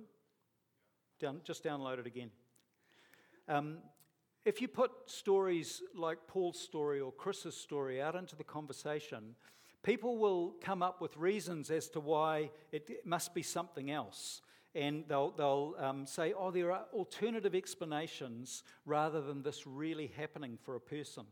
Down, 1.19 1.41
just 1.43 1.63
download 1.63 1.99
it 1.99 2.07
again. 2.07 2.31
Um, 3.47 3.77
if 4.45 4.61
you 4.61 4.67
put 4.67 4.91
stories 5.05 5.81
like 5.95 6.19
Paul's 6.27 6.59
story 6.59 6.99
or 6.99 7.11
Chris's 7.11 7.55
story 7.55 8.01
out 8.01 8.15
into 8.15 8.35
the 8.35 8.43
conversation, 8.43 9.35
people 9.83 10.17
will 10.17 10.55
come 10.61 10.83
up 10.83 11.01
with 11.01 11.17
reasons 11.17 11.71
as 11.71 11.89
to 11.89 11.99
why 11.99 12.51
it 12.71 13.05
must 13.05 13.33
be 13.33 13.41
something 13.41 13.91
else. 13.91 14.41
And 14.75 15.05
they'll, 15.07 15.31
they'll 15.31 15.75
um, 15.79 16.05
say, 16.05 16.33
oh, 16.37 16.51
there 16.51 16.71
are 16.71 16.85
alternative 16.93 17.55
explanations 17.55 18.63
rather 18.85 19.21
than 19.21 19.41
this 19.41 19.65
really 19.65 20.11
happening 20.15 20.57
for 20.61 20.75
a 20.75 20.81
person. 20.81 21.25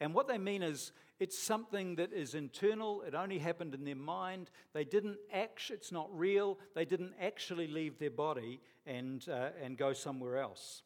And 0.00 0.14
what 0.14 0.28
they 0.28 0.38
mean 0.38 0.62
is 0.62 0.92
it's 1.20 1.38
something 1.38 1.96
that 1.96 2.12
is 2.12 2.34
internal, 2.34 3.02
it 3.02 3.14
only 3.14 3.38
happened 3.38 3.74
in 3.74 3.84
their 3.84 3.94
mind. 3.94 4.50
They 4.72 4.84
didn't 4.84 5.18
act, 5.32 5.70
it's 5.70 5.92
not 5.92 6.08
real, 6.12 6.58
they 6.74 6.84
didn't 6.84 7.14
actually 7.20 7.68
leave 7.68 7.98
their 7.98 8.10
body 8.10 8.60
and, 8.86 9.26
uh, 9.28 9.50
and 9.62 9.78
go 9.78 9.92
somewhere 9.92 10.38
else. 10.38 10.82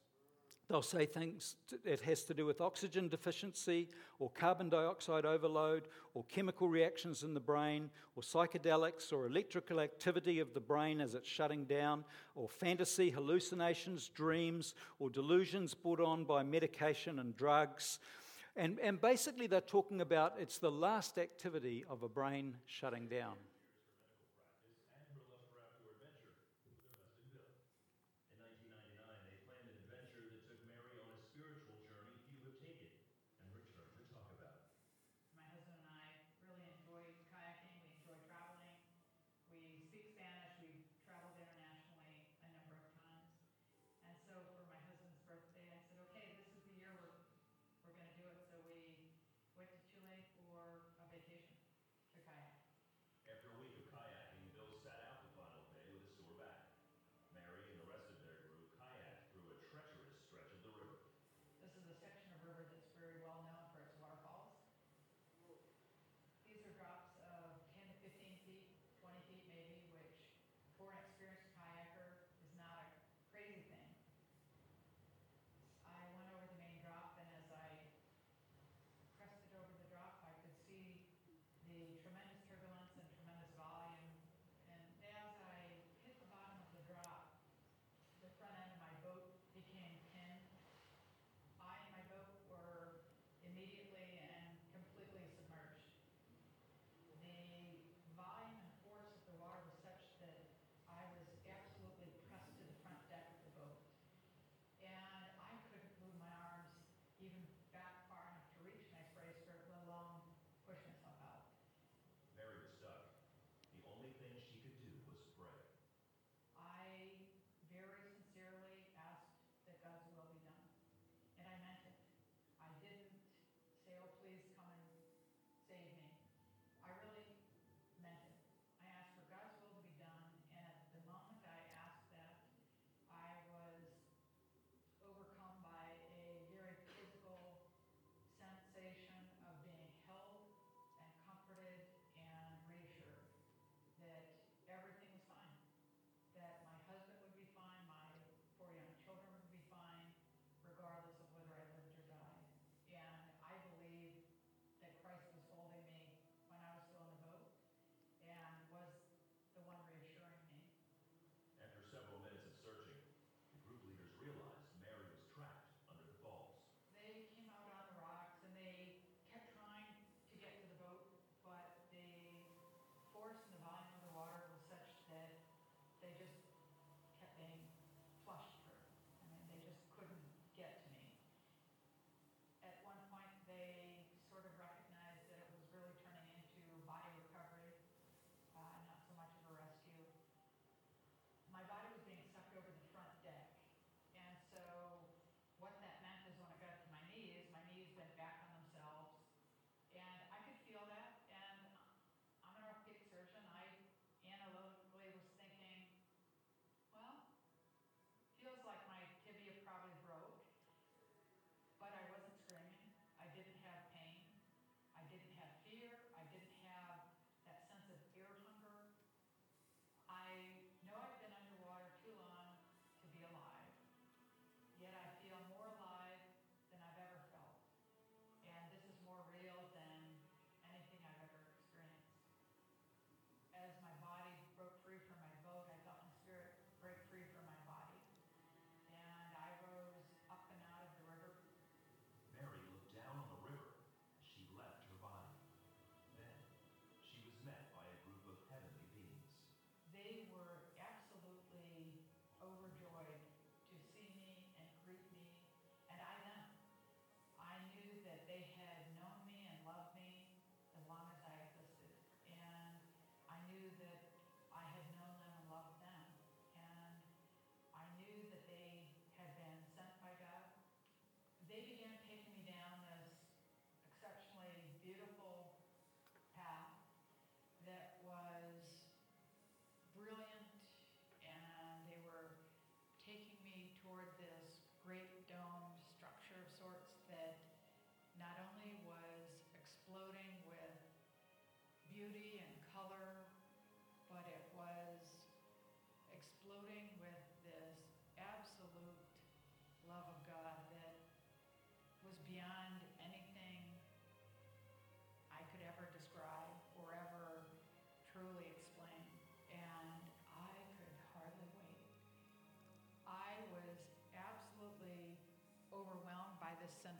They'll 0.68 0.82
say 0.82 1.06
things 1.06 1.56
it 1.82 2.00
has 2.00 2.24
to 2.24 2.34
do 2.34 2.44
with 2.44 2.60
oxygen 2.60 3.08
deficiency 3.08 3.88
or 4.18 4.28
carbon 4.28 4.68
dioxide 4.68 5.24
overload 5.24 5.88
or 6.12 6.24
chemical 6.24 6.68
reactions 6.68 7.22
in 7.22 7.32
the 7.32 7.40
brain 7.40 7.88
or 8.16 8.22
psychedelics 8.22 9.10
or 9.10 9.24
electrical 9.24 9.80
activity 9.80 10.40
of 10.40 10.52
the 10.52 10.60
brain 10.60 11.00
as 11.00 11.14
it's 11.14 11.26
shutting 11.26 11.64
down 11.64 12.04
or 12.34 12.50
fantasy, 12.50 13.08
hallucinations, 13.08 14.08
dreams 14.08 14.74
or 14.98 15.08
delusions 15.08 15.72
brought 15.72 16.00
on 16.00 16.24
by 16.24 16.42
medication 16.42 17.18
and 17.18 17.34
drugs 17.34 17.98
and, 18.58 18.78
and 18.80 19.00
basically, 19.00 19.46
they're 19.46 19.60
talking 19.60 20.00
about 20.00 20.34
it's 20.40 20.58
the 20.58 20.70
last 20.70 21.16
activity 21.16 21.84
of 21.88 22.02
a 22.02 22.08
brain 22.08 22.56
shutting 22.66 23.06
down. 23.08 23.34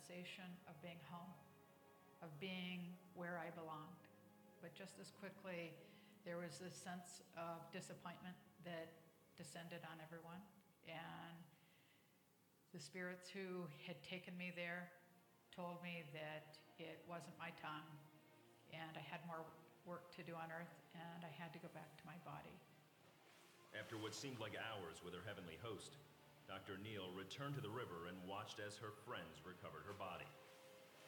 Sensation 0.08 0.48
of 0.64 0.72
being 0.80 0.96
home, 1.12 1.36
of 2.24 2.32
being 2.40 2.96
where 3.12 3.36
I 3.36 3.52
belonged. 3.52 4.00
But 4.64 4.72
just 4.72 4.96
as 4.96 5.12
quickly, 5.20 5.76
there 6.24 6.40
was 6.40 6.56
this 6.56 6.72
sense 6.72 7.20
of 7.36 7.60
disappointment 7.76 8.34
that 8.64 8.88
descended 9.36 9.84
on 9.84 10.00
everyone. 10.00 10.40
And 10.88 11.36
the 12.72 12.80
spirits 12.80 13.28
who 13.28 13.68
had 13.84 14.00
taken 14.00 14.32
me 14.40 14.48
there 14.56 14.88
told 15.52 15.84
me 15.84 16.08
that 16.16 16.56
it 16.80 17.04
wasn't 17.04 17.36
my 17.36 17.52
time 17.60 17.92
and 18.72 18.96
I 18.96 19.04
had 19.04 19.20
more 19.28 19.44
work 19.84 20.08
to 20.16 20.22
do 20.24 20.32
on 20.32 20.48
earth 20.48 20.72
and 20.96 21.20
I 21.20 21.32
had 21.36 21.52
to 21.52 21.60
go 21.60 21.68
back 21.76 21.88
to 22.00 22.04
my 22.08 22.16
body. 22.24 22.56
After 23.76 24.00
what 24.00 24.16
seemed 24.16 24.40
like 24.40 24.56
hours 24.56 25.04
with 25.04 25.12
her 25.12 25.24
heavenly 25.28 25.60
host, 25.60 26.00
Dr. 26.48 26.80
Neal 26.80 27.12
returned 27.12 27.52
to 27.60 27.60
the 27.60 27.68
river 27.68 28.08
and 28.08 28.16
watched 28.24 28.56
as 28.56 28.72
her 28.80 28.96
friends 29.04 29.44
recovered 29.44 29.84
her 29.84 29.92
body. 29.92 30.24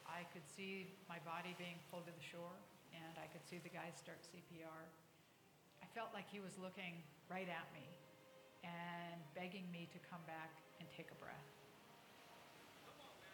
I 0.05 0.21
could 0.29 0.45
see 0.45 0.93
my 1.09 1.17
body 1.25 1.57
being 1.57 1.81
pulled 1.89 2.05
to 2.05 2.13
the 2.13 2.21
shore 2.21 2.61
and 2.93 3.17
I 3.17 3.25
could 3.33 3.41
see 3.41 3.57
the 3.57 3.73
guys 3.73 3.97
start 3.97 4.21
CPR. 4.21 4.85
I 5.81 5.87
felt 5.97 6.13
like 6.13 6.29
he 6.29 6.37
was 6.37 6.61
looking 6.61 7.01
right 7.25 7.49
at 7.49 7.65
me 7.73 7.89
and 8.61 9.17
begging 9.33 9.65
me 9.73 9.89
to 9.89 9.99
come 10.05 10.21
back 10.29 10.61
and 10.77 10.85
take 10.93 11.09
a 11.09 11.17
breath. 11.17 11.49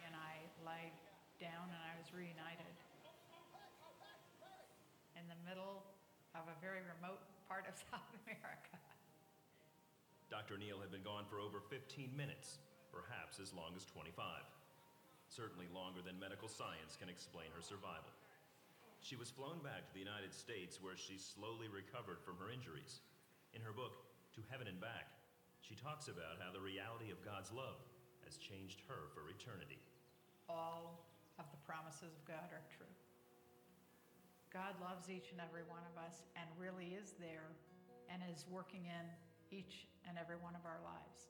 And 0.00 0.16
I 0.16 0.40
lied 0.64 0.96
down 1.36 1.68
and 1.68 1.82
I 1.84 1.92
was 2.00 2.08
reunited 2.16 2.72
in 5.12 5.28
the 5.28 5.36
middle 5.44 5.84
of 6.32 6.48
a 6.48 6.56
very 6.64 6.80
remote 6.88 7.20
part 7.44 7.68
of 7.68 7.76
South 7.92 8.08
America. 8.24 8.80
Dr. 10.28 10.60
Neal 10.60 10.76
had 10.80 10.92
been 10.92 11.04
gone 11.04 11.24
for 11.24 11.40
over 11.40 11.64
15 11.64 12.12
minutes, 12.12 12.60
perhaps 12.92 13.40
as 13.40 13.56
long 13.56 13.72
as 13.72 13.88
25. 13.88 14.12
Certainly 15.28 15.72
longer 15.72 16.04
than 16.04 16.20
medical 16.20 16.48
science 16.48 17.00
can 17.00 17.08
explain 17.08 17.48
her 17.56 17.64
survival. 17.64 18.12
She 19.00 19.16
was 19.16 19.32
flown 19.32 19.64
back 19.64 19.88
to 19.88 19.94
the 19.96 20.04
United 20.04 20.36
States 20.36 20.80
where 20.84 20.96
she 20.96 21.16
slowly 21.16 21.68
recovered 21.72 22.20
from 22.20 22.36
her 22.36 22.52
injuries. 22.52 23.00
In 23.56 23.64
her 23.64 23.72
book, 23.72 24.04
To 24.36 24.44
Heaven 24.52 24.68
and 24.68 24.80
Back, 24.80 25.08
she 25.64 25.76
talks 25.76 26.12
about 26.12 26.40
how 26.40 26.52
the 26.52 26.60
reality 26.60 27.08
of 27.08 27.24
God's 27.24 27.52
love 27.52 27.80
has 28.28 28.36
changed 28.36 28.84
her 28.88 29.08
for 29.16 29.32
eternity. 29.32 29.80
All 30.48 31.08
of 31.40 31.48
the 31.52 31.60
promises 31.64 32.12
of 32.12 32.22
God 32.28 32.52
are 32.52 32.64
true. 32.68 32.92
God 34.52 34.76
loves 34.80 35.08
each 35.08 35.32
and 35.32 35.40
every 35.40 35.64
one 35.68 35.84
of 35.88 35.96
us 36.00 36.24
and 36.36 36.48
really 36.56 36.96
is 36.96 37.16
there 37.20 37.52
and 38.08 38.24
is 38.32 38.48
working 38.48 38.88
in 38.88 39.04
each 39.50 39.86
and 40.08 40.18
every 40.18 40.36
one 40.36 40.54
of 40.54 40.64
our 40.64 40.80
lives. 40.84 41.28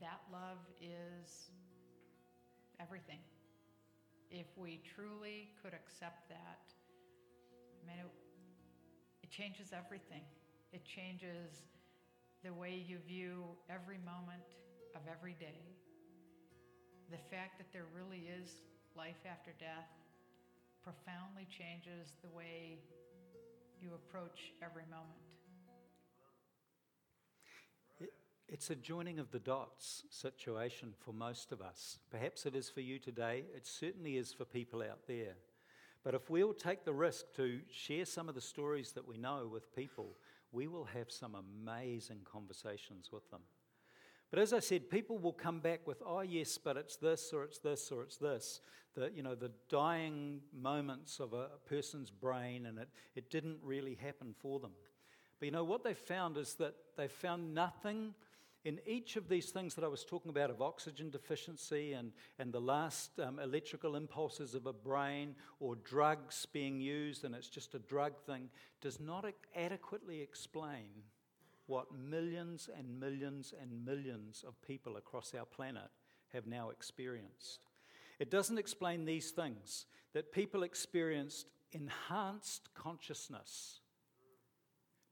That 0.00 0.20
love 0.30 0.58
is 0.80 1.50
everything. 2.80 3.18
If 4.30 4.46
we 4.56 4.80
truly 4.94 5.48
could 5.62 5.74
accept 5.74 6.28
that, 6.28 6.60
I 7.82 7.86
mean, 7.86 7.98
it, 7.98 8.06
it 9.22 9.30
changes 9.30 9.72
everything. 9.72 10.22
It 10.72 10.84
changes 10.84 11.64
the 12.44 12.52
way 12.52 12.76
you 12.76 12.98
view 13.06 13.56
every 13.68 13.98
moment 13.98 14.44
of 14.94 15.02
every 15.10 15.34
day. 15.34 15.76
The 17.10 17.18
fact 17.30 17.58
that 17.58 17.72
there 17.72 17.86
really 17.94 18.28
is 18.28 18.50
life 18.94 19.24
after 19.24 19.52
death 19.58 19.88
profoundly 20.82 21.46
changes 21.46 22.14
the 22.22 22.30
way 22.30 22.78
you 23.80 23.94
approach 23.94 24.52
every 24.62 24.84
moment. 24.90 25.37
It's 28.50 28.70
a 28.70 28.74
joining 28.74 29.18
of 29.18 29.30
the 29.30 29.38
dots 29.38 30.04
situation 30.08 30.94
for 31.04 31.12
most 31.12 31.52
of 31.52 31.60
us. 31.60 31.98
Perhaps 32.10 32.46
it 32.46 32.56
is 32.56 32.70
for 32.70 32.80
you 32.80 32.98
today. 32.98 33.44
It 33.54 33.66
certainly 33.66 34.16
is 34.16 34.32
for 34.32 34.46
people 34.46 34.80
out 34.80 35.06
there. 35.06 35.34
But 36.02 36.14
if 36.14 36.30
we'll 36.30 36.54
take 36.54 36.86
the 36.86 36.94
risk 36.94 37.26
to 37.36 37.60
share 37.70 38.06
some 38.06 38.26
of 38.26 38.34
the 38.34 38.40
stories 38.40 38.92
that 38.92 39.06
we 39.06 39.18
know 39.18 39.46
with 39.52 39.76
people, 39.76 40.16
we 40.50 40.66
will 40.66 40.86
have 40.86 41.10
some 41.10 41.34
amazing 41.34 42.20
conversations 42.24 43.10
with 43.12 43.30
them. 43.30 43.42
But 44.30 44.38
as 44.38 44.54
I 44.54 44.60
said, 44.60 44.88
people 44.88 45.18
will 45.18 45.34
come 45.34 45.60
back 45.60 45.86
with, 45.86 46.02
oh, 46.06 46.22
yes, 46.22 46.56
but 46.56 46.78
it's 46.78 46.96
this 46.96 47.34
or 47.34 47.44
it's 47.44 47.58
this 47.58 47.92
or 47.92 48.02
it's 48.02 48.16
this. 48.16 48.62
The, 48.94 49.10
you 49.14 49.22
know, 49.22 49.34
the 49.34 49.52
dying 49.68 50.40
moments 50.58 51.20
of 51.20 51.34
a 51.34 51.48
person's 51.68 52.10
brain, 52.10 52.64
and 52.64 52.78
it, 52.78 52.88
it 53.14 53.30
didn't 53.30 53.58
really 53.62 53.98
happen 54.00 54.34
for 54.38 54.58
them. 54.58 54.72
But 55.38 55.46
you 55.46 55.52
know, 55.52 55.64
what 55.64 55.84
they 55.84 55.94
found 55.94 56.38
is 56.38 56.54
that 56.54 56.74
they 56.96 57.08
found 57.08 57.54
nothing 57.54 58.14
in 58.68 58.78
each 58.86 59.16
of 59.16 59.30
these 59.30 59.48
things 59.48 59.74
that 59.74 59.82
I 59.82 59.88
was 59.88 60.04
talking 60.04 60.28
about 60.28 60.50
of 60.50 60.60
oxygen 60.60 61.08
deficiency 61.08 61.94
and, 61.94 62.12
and 62.38 62.52
the 62.52 62.60
last 62.60 63.18
um, 63.18 63.38
electrical 63.38 63.96
impulses 63.96 64.54
of 64.54 64.66
a 64.66 64.74
brain 64.74 65.34
or 65.58 65.76
drugs 65.76 66.44
being 66.52 66.78
used, 66.78 67.24
and 67.24 67.34
it's 67.34 67.48
just 67.48 67.74
a 67.74 67.78
drug 67.78 68.12
thing, 68.26 68.50
does 68.82 69.00
not 69.00 69.24
adequately 69.56 70.20
explain 70.20 70.90
what 71.66 71.86
millions 71.96 72.68
and 72.76 73.00
millions 73.00 73.54
and 73.58 73.86
millions 73.86 74.44
of 74.46 74.60
people 74.60 74.98
across 74.98 75.34
our 75.34 75.46
planet 75.46 75.88
have 76.34 76.46
now 76.46 76.68
experienced. 76.68 77.60
It 78.18 78.30
doesn't 78.30 78.58
explain 78.58 79.06
these 79.06 79.30
things 79.30 79.86
that 80.12 80.30
people 80.30 80.62
experienced 80.62 81.46
enhanced 81.72 82.68
consciousness, 82.74 83.80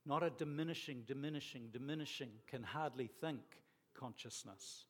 not 0.07 0.23
a 0.23 0.29
diminishing, 0.29 1.03
diminishing, 1.05 1.69
diminishing, 1.71 2.29
can 2.47 2.63
hardly 2.63 3.07
think 3.07 3.41
consciousness 3.93 4.85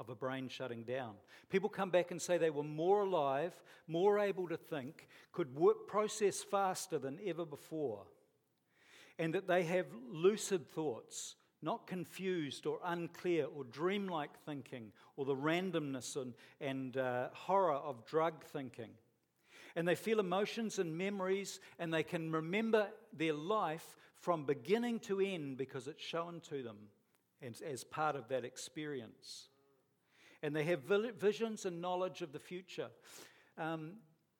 of 0.00 0.08
a 0.08 0.14
brain 0.14 0.48
shutting 0.48 0.84
down. 0.84 1.14
People 1.50 1.68
come 1.68 1.90
back 1.90 2.12
and 2.12 2.22
say 2.22 2.38
they 2.38 2.50
were 2.50 2.62
more 2.62 3.02
alive, 3.02 3.52
more 3.88 4.20
able 4.20 4.48
to 4.48 4.56
think, 4.56 5.08
could 5.32 5.54
work, 5.56 5.88
process 5.88 6.42
faster 6.42 6.98
than 6.98 7.18
ever 7.26 7.44
before 7.44 8.06
and 9.18 9.34
that 9.34 9.48
they 9.48 9.64
have 9.64 9.86
lucid 10.10 10.68
thoughts, 10.68 11.34
not 11.60 11.86
confused 11.86 12.66
or 12.66 12.78
unclear 12.84 13.46
or 13.46 13.64
dreamlike 13.64 14.38
thinking 14.46 14.92
or 15.16 15.24
the 15.24 15.34
randomness 15.34 16.16
and, 16.16 16.34
and 16.60 16.96
uh, 16.96 17.28
horror 17.32 17.74
of 17.74 18.06
drug 18.06 18.44
thinking. 18.44 18.90
And 19.76 19.86
they 19.86 19.94
feel 19.94 20.20
emotions 20.20 20.78
and 20.78 20.96
memories, 20.96 21.60
and 21.78 21.92
they 21.92 22.02
can 22.02 22.32
remember 22.32 22.88
their 23.12 23.34
life 23.34 23.96
from 24.16 24.44
beginning 24.44 25.00
to 25.00 25.20
end 25.20 25.56
because 25.56 25.88
it's 25.88 26.02
shown 26.02 26.40
to 26.48 26.62
them 26.62 26.76
as, 27.42 27.60
as 27.60 27.84
part 27.84 28.16
of 28.16 28.28
that 28.28 28.44
experience. 28.44 29.48
And 30.42 30.54
they 30.54 30.64
have 30.64 30.82
visions 31.18 31.66
and 31.66 31.80
knowledge 31.80 32.22
of 32.22 32.32
the 32.32 32.38
future. 32.38 32.88
Um, 33.56 33.94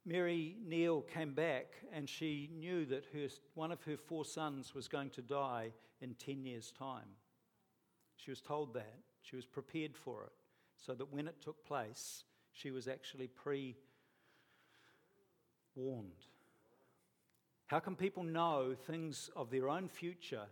Mary 0.05 0.57
Neal 0.65 1.03
came 1.03 1.35
back 1.35 1.67
and 1.93 2.09
she 2.09 2.49
knew 2.57 2.87
that 2.87 3.05
her, 3.13 3.29
one 3.55 3.73
of 3.73 3.83
her 3.83 3.97
four 3.97 4.25
sons 4.25 4.75
was 4.75 4.89
going 4.89 5.11
to 5.11 5.23
die 5.23 5.73
in 6.01 6.15
10 6.15 6.45
years' 6.45 6.73
time. 6.79 7.09
She 8.17 8.31
was 8.31 8.41
told 8.41 8.75
that. 8.75 8.95
She 9.21 9.37
was 9.37 9.47
prepared 9.47 9.97
for 9.97 10.25
it. 10.25 10.33
So 10.77 10.95
that 10.95 11.13
when 11.13 11.29
it 11.29 11.43
took 11.43 11.65
place, 11.67 12.25
she 12.53 12.71
was 12.71 12.89
actually 12.89 13.27
pre 13.27 13.77
warned. 15.79 16.27
How 17.69 17.79
can 17.79 17.97
people 17.97 18.23
know 18.23 18.75
things 18.87 19.31
of 19.37 19.51
their 19.51 19.69
own 19.69 19.89
future 19.89 20.47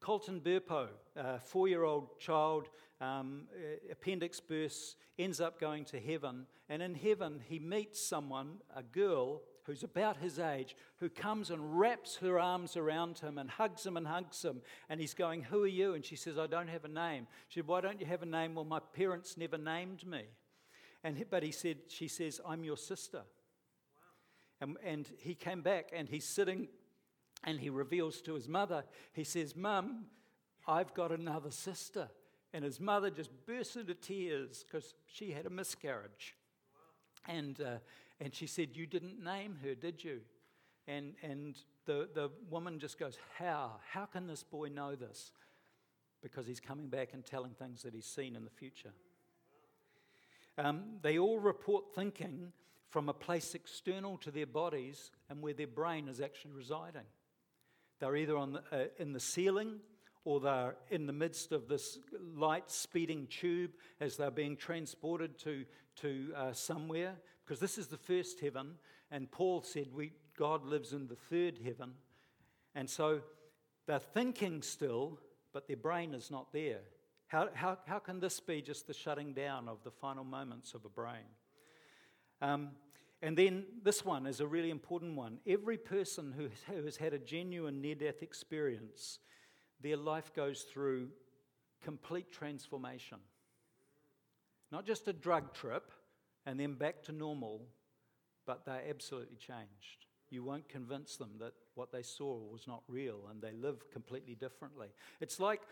Colton 0.00 0.40
Burpo, 0.40 0.88
a 1.16 1.40
four 1.40 1.68
year 1.68 1.82
old 1.82 2.18
child, 2.18 2.68
um, 3.00 3.42
appendix 3.90 4.40
bursts, 4.40 4.96
ends 5.18 5.40
up 5.40 5.60
going 5.60 5.84
to 5.86 6.00
heaven. 6.00 6.46
And 6.68 6.82
in 6.82 6.94
heaven, 6.94 7.40
he 7.48 7.58
meets 7.58 8.00
someone, 8.00 8.58
a 8.74 8.82
girl 8.82 9.42
who's 9.64 9.82
about 9.82 10.16
his 10.16 10.38
age, 10.38 10.76
who 10.98 11.08
comes 11.08 11.50
and 11.50 11.78
wraps 11.78 12.16
her 12.16 12.40
arms 12.40 12.76
around 12.76 13.18
him 13.18 13.38
and 13.38 13.50
hugs 13.50 13.84
him 13.84 13.96
and 13.96 14.06
hugs 14.06 14.42
him. 14.42 14.62
And 14.88 15.00
he's 15.00 15.14
going, 15.14 15.42
Who 15.42 15.64
are 15.64 15.68
you? 15.68 15.94
And 15.94 16.04
she 16.04 16.16
says, 16.16 16.38
I 16.38 16.46
don't 16.46 16.68
have 16.68 16.84
a 16.84 16.88
name. 16.88 17.26
She 17.48 17.60
said, 17.60 17.66
Why 17.66 17.80
don't 17.80 18.00
you 18.00 18.06
have 18.06 18.22
a 18.22 18.26
name? 18.26 18.54
Well, 18.54 18.64
my 18.64 18.80
parents 18.80 19.36
never 19.36 19.58
named 19.58 20.06
me. 20.06 20.22
And, 21.04 21.22
but 21.30 21.42
he 21.42 21.52
said, 21.52 21.78
She 21.88 22.08
says, 22.08 22.40
I'm 22.46 22.64
your 22.64 22.76
sister. 22.76 23.22
And, 24.60 24.76
and 24.84 25.08
he 25.20 25.34
came 25.34 25.62
back 25.62 25.90
and 25.92 26.08
he's 26.08 26.24
sitting 26.24 26.68
and 27.44 27.60
he 27.60 27.70
reveals 27.70 28.20
to 28.22 28.34
his 28.34 28.48
mother, 28.48 28.84
he 29.12 29.24
says, 29.24 29.54
Mum, 29.54 30.06
I've 30.66 30.92
got 30.94 31.12
another 31.12 31.50
sister. 31.50 32.08
And 32.52 32.64
his 32.64 32.80
mother 32.80 33.10
just 33.10 33.30
bursts 33.46 33.76
into 33.76 33.94
tears 33.94 34.64
because 34.64 34.94
she 35.06 35.32
had 35.32 35.46
a 35.46 35.50
miscarriage. 35.50 36.34
And, 37.26 37.60
uh, 37.60 37.78
and 38.20 38.34
she 38.34 38.46
said, 38.46 38.70
You 38.72 38.86
didn't 38.86 39.22
name 39.22 39.58
her, 39.62 39.74
did 39.74 40.02
you? 40.02 40.20
And, 40.86 41.12
and 41.22 41.56
the, 41.84 42.08
the 42.14 42.30
woman 42.50 42.78
just 42.78 42.98
goes, 42.98 43.18
How? 43.38 43.76
How 43.92 44.06
can 44.06 44.26
this 44.26 44.42
boy 44.42 44.68
know 44.68 44.96
this? 44.96 45.32
Because 46.22 46.46
he's 46.46 46.60
coming 46.60 46.88
back 46.88 47.10
and 47.12 47.24
telling 47.24 47.52
things 47.52 47.82
that 47.82 47.94
he's 47.94 48.06
seen 48.06 48.34
in 48.34 48.44
the 48.44 48.50
future. 48.50 48.92
Um, 50.56 50.98
they 51.02 51.18
all 51.18 51.38
report 51.38 51.94
thinking 51.94 52.52
from 52.88 53.08
a 53.08 53.14
place 53.14 53.54
external 53.54 54.16
to 54.18 54.30
their 54.30 54.46
bodies 54.46 55.10
and 55.28 55.42
where 55.42 55.52
their 55.52 55.66
brain 55.66 56.08
is 56.08 56.20
actually 56.20 56.52
residing. 56.52 57.06
They're 58.00 58.16
either 58.16 58.36
on 58.36 58.52
the, 58.54 58.62
uh, 58.72 58.84
in 58.98 59.12
the 59.12 59.20
ceiling 59.20 59.80
or 60.24 60.40
they're 60.40 60.76
in 60.90 61.06
the 61.06 61.12
midst 61.12 61.52
of 61.52 61.68
this 61.68 61.98
light 62.34 62.70
speeding 62.70 63.26
tube 63.28 63.70
as 64.00 64.16
they're 64.16 64.30
being 64.30 64.56
transported 64.56 65.38
to, 65.38 65.64
to 65.96 66.32
uh, 66.36 66.52
somewhere, 66.52 67.14
because 67.44 67.60
this 67.60 67.78
is 67.78 67.86
the 67.86 67.96
first 67.96 68.40
heaven, 68.40 68.74
and 69.10 69.30
Paul 69.30 69.62
said 69.62 69.86
we, 69.92 70.12
God 70.36 70.64
lives 70.64 70.92
in 70.92 71.08
the 71.08 71.16
third 71.16 71.58
heaven. 71.64 71.92
And 72.74 72.88
so 72.88 73.20
they're 73.86 73.98
thinking 73.98 74.62
still, 74.62 75.18
but 75.52 75.66
their 75.66 75.76
brain 75.76 76.14
is 76.14 76.30
not 76.30 76.52
there. 76.52 76.80
How, 77.26 77.48
how, 77.54 77.78
how 77.86 77.98
can 77.98 78.20
this 78.20 78.38
be 78.38 78.62
just 78.62 78.86
the 78.86 78.94
shutting 78.94 79.32
down 79.32 79.68
of 79.68 79.82
the 79.82 79.90
final 79.90 80.24
moments 80.24 80.74
of 80.74 80.84
a 80.84 80.88
brain? 80.88 81.24
Um, 82.40 82.70
and 83.20 83.36
then 83.36 83.64
this 83.82 84.04
one 84.04 84.26
is 84.26 84.40
a 84.40 84.46
really 84.46 84.70
important 84.70 85.16
one. 85.16 85.38
Every 85.46 85.76
person 85.76 86.32
who, 86.36 86.48
has 86.84 86.96
had 86.96 87.12
a 87.12 87.18
genuine 87.18 87.80
near 87.80 87.96
death 87.96 88.22
experience, 88.22 89.18
their 89.80 89.96
life 89.96 90.32
goes 90.34 90.62
through 90.62 91.08
complete 91.82 92.30
transformation. 92.30 93.18
Not 94.70 94.86
just 94.86 95.08
a 95.08 95.12
drug 95.12 95.52
trip 95.52 95.90
and 96.46 96.60
then 96.60 96.74
back 96.74 97.02
to 97.04 97.12
normal, 97.12 97.62
but 98.46 98.64
they're 98.64 98.84
absolutely 98.88 99.36
changed. 99.36 100.06
You 100.30 100.44
won't 100.44 100.68
convince 100.68 101.16
them 101.16 101.30
that 101.40 101.54
what 101.74 101.90
they 101.90 102.02
saw 102.02 102.38
was 102.38 102.66
not 102.66 102.82
real 102.86 103.28
and 103.30 103.40
they 103.40 103.52
live 103.52 103.90
completely 103.90 104.34
differently. 104.34 104.88
It's 105.20 105.40
like 105.40 105.62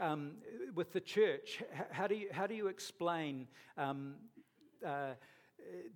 um, 0.00 0.32
with 0.74 0.92
the 0.92 1.00
church, 1.00 1.62
how 1.90 2.06
do 2.06 2.14
you, 2.14 2.28
how 2.32 2.46
do 2.46 2.54
you 2.54 2.68
explain 2.68 3.46
um, 3.76 4.14
uh, 4.84 5.12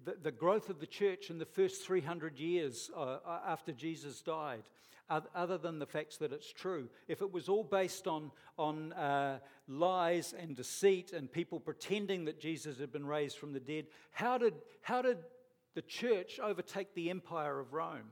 the, 0.05 0.17
the, 0.23 0.31
growth 0.31 0.69
of 0.69 0.81
the 0.81 0.87
church 0.87 1.31
in 1.31 1.39
the 1.39 1.45
first 1.45 1.85
300 1.85 2.39
years 2.39 2.91
uh, 2.97 3.19
after 3.47 3.73
Jesus 3.73 4.21
died? 4.21 4.63
Other 5.35 5.59
than 5.59 5.81
the 5.81 5.87
fact 5.87 6.21
that 6.21 6.33
it's 6.33 6.53
true. 6.53 6.89
If 7.09 7.21
it 7.21 7.33
was 7.33 7.49
all 7.49 7.65
based 7.65 8.07
on, 8.07 8.31
on 8.57 8.93
uh, 8.93 9.41
lies 9.67 10.35
and 10.39 10.55
deceit 10.55 11.13
and 11.13 11.33
people 11.33 11.59
pretending 11.59 12.27
that 12.27 12.39
Jesus 12.39 12.79
had 12.79 12.93
been 12.93 13.07
raised 13.07 13.37
from 13.37 13.53
the 13.53 13.59
dead, 13.59 13.87
how 14.13 14.39
did, 14.39 14.55
how 14.83 15.03
did 15.03 15.19
the 15.75 15.83
church 15.83 16.41
overtake 16.41 16.95
the 16.95 17.11
empire 17.11 17.59
of 17.59 17.73
Rome. 17.73 18.11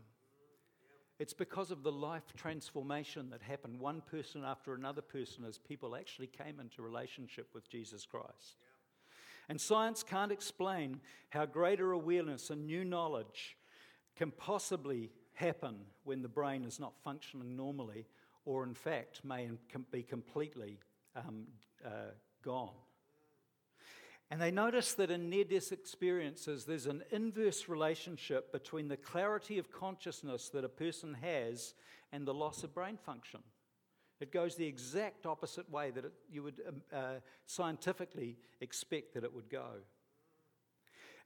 It's 1.19 1.33
because 1.33 1.73
of 1.73 1.83
the 1.83 1.91
life 1.91 2.33
transformation 2.37 3.31
that 3.31 3.43
happened 3.43 3.81
one 3.81 4.03
person 4.09 4.45
after 4.45 4.75
another 4.75 5.03
person 5.03 5.45
as 5.45 5.59
people 5.59 5.97
actually 5.97 6.29
came 6.29 6.61
into 6.61 6.83
relationship 6.83 7.49
with 7.53 7.69
Jesus 7.69 8.07
Christ. 8.07 8.57
And 9.49 9.61
science 9.61 10.03
can't 10.03 10.33
explain 10.33 11.01
how 11.31 11.47
greater 11.47 11.93
awareness 11.93 12.51
and 12.51 12.67
new 12.67 12.85
knowledge 12.85 13.57
can 14.17 14.31
possibly 14.31 15.11
happen 15.35 15.77
when 16.05 16.23
the 16.23 16.29
brain 16.29 16.65
is 16.65 16.81
not 16.81 16.93
functioning 17.03 17.57
normally, 17.57 18.07
or 18.45 18.65
in 18.65 18.75
fact 18.75 19.25
may 19.25 19.49
be 19.91 20.03
completely 20.03 20.79
um, 21.17 21.47
uh, 21.85 22.13
gone. 22.43 22.75
And 24.31 24.43
they 24.43 24.51
notice 24.51 24.93
that 24.95 25.11
in 25.11 25.31
near 25.31 25.45
death 25.45 25.73
experiences, 25.73 26.65
there's 26.65 26.87
an 26.87 27.03
inverse 27.11 27.69
relationship 27.69 28.53
between 28.53 28.89
the 28.89 28.97
clarity 28.97 29.59
of 29.59 29.73
consciousness 29.73 30.51
that 30.51 30.65
a 30.65 30.69
person 30.69 31.15
has 31.15 31.75
and 32.13 32.27
the 32.27 32.35
loss 32.35 32.63
of 32.63 32.75
brain 32.75 32.99
function. 32.99 33.41
It 34.21 34.33
goes 34.33 34.57
the 34.57 34.67
exact 34.67 35.27
opposite 35.27 35.71
way 35.71 35.91
that 35.91 36.05
it, 36.05 36.13
you 36.31 36.43
would 36.43 36.61
um, 36.67 36.83
uh, 36.93 37.21
scientifically 37.47 38.37
expect 38.61 39.15
that 39.15 39.25
it 39.25 39.33
would 39.33 39.49
go. 39.49 39.67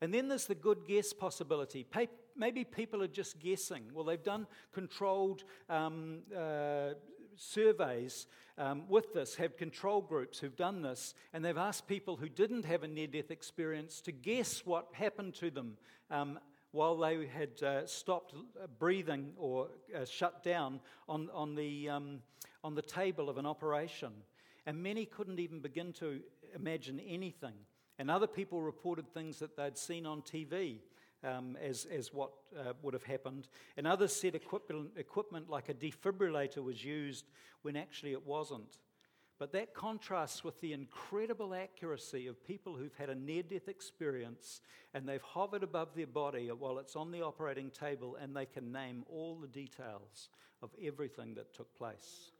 And 0.01 0.13
then 0.13 0.29
there's 0.29 0.47
the 0.47 0.55
good 0.55 0.87
guess 0.87 1.13
possibility. 1.13 1.87
Maybe 2.37 2.65
people 2.65 3.03
are 3.03 3.09
just 3.09 3.39
guessing. 3.39 3.85
Well, 3.95 4.05
they've 4.05 4.23
done 4.23 4.47
controlled 4.73 5.45
um, 5.69 6.23
uh, 6.37 6.95
surveys 7.37 8.27
um, 8.59 8.85
with 8.89 9.15
this 9.15 9.37
have 9.37 9.57
control 9.57 10.01
groups 10.01 10.39
who've 10.39 10.57
done 10.57 10.83
this, 10.83 11.15
and 11.33 11.45
they've 11.45 11.57
asked 11.57 11.87
people 11.87 12.17
who 12.17 12.29
didn't 12.29 12.65
have 12.65 12.83
a 12.83 12.89
near 12.89 13.07
death 13.07 13.31
experience 13.31 14.01
to 14.03 14.13
guess 14.13 14.67
what 14.67 14.89
happened 14.93 15.35
to 15.35 15.51
them 15.51 15.77
um, 16.11 16.39
while 16.73 16.97
they 16.97 17.27
had 17.27 17.63
uh, 17.63 17.87
stopped 17.87 18.35
breathing 18.79 19.33
or 19.37 19.69
uh, 19.95 20.05
shut 20.05 20.43
down 20.43 20.81
on, 21.09 21.29
on, 21.33 21.55
the, 21.55 21.89
um, 21.89 22.19
on 22.65 22.75
the 22.75 22.83
table 22.83 23.29
of 23.29 23.39
an 23.39 23.47
operation. 23.47 24.11
And 24.67 24.83
many 24.83 25.05
couldn't 25.05 25.39
even 25.39 25.61
begin 25.61 25.93
to 25.95 26.21
imagine 26.55 27.01
anything. 27.01 27.55
And 27.99 28.11
other 28.11 28.27
people 28.27 28.63
reported 28.63 29.13
things 29.13 29.39
that 29.39 29.57
they'd 29.57 29.77
seen 29.77 30.07
on 30.07 30.23
TV 30.23 30.79
um, 31.25 31.57
as, 31.63 31.87
as 31.93 32.13
what 32.13 32.31
uh, 32.59 32.73
would 32.83 32.95
have 32.95 33.05
happened. 33.05 33.49
And 33.77 33.87
others 33.87 34.15
said 34.15 34.35
equipment, 34.35 34.91
equipment 34.97 35.51
like 35.51 35.69
a 35.69 35.75
defibrillator 35.75 36.63
was 36.65 36.85
used 36.85 37.27
when 37.63 37.77
actually 37.77 38.13
it 38.13 38.27
wasn't. 38.27 38.79
But 39.43 39.51
that 39.55 39.75
contrasts 39.75 40.45
with 40.45 40.61
the 40.61 40.73
incredible 40.73 41.53
accuracy 41.53 42.29
of 42.29 42.47
people 42.47 42.77
who've 42.77 42.95
had 42.95 43.11
a 43.11 43.15
near 43.17 43.43
death 43.43 43.67
experience 43.67 44.61
and 44.95 45.05
they've 45.05 45.21
hovered 45.21 45.65
above 45.65 45.97
their 45.97 46.07
body 46.07 46.49
while 46.57 46.79
it's 46.79 46.95
on 46.95 47.11
the 47.11 47.23
operating 47.23 47.69
table 47.69 48.17
and 48.23 48.37
they 48.37 48.47
can 48.47 48.71
name 48.71 49.05
all 49.11 49.35
the 49.35 49.49
details 49.49 50.29
of 50.63 50.71
everything 50.81 51.35
that 51.35 51.53
took 51.53 51.77
place. 51.77 52.31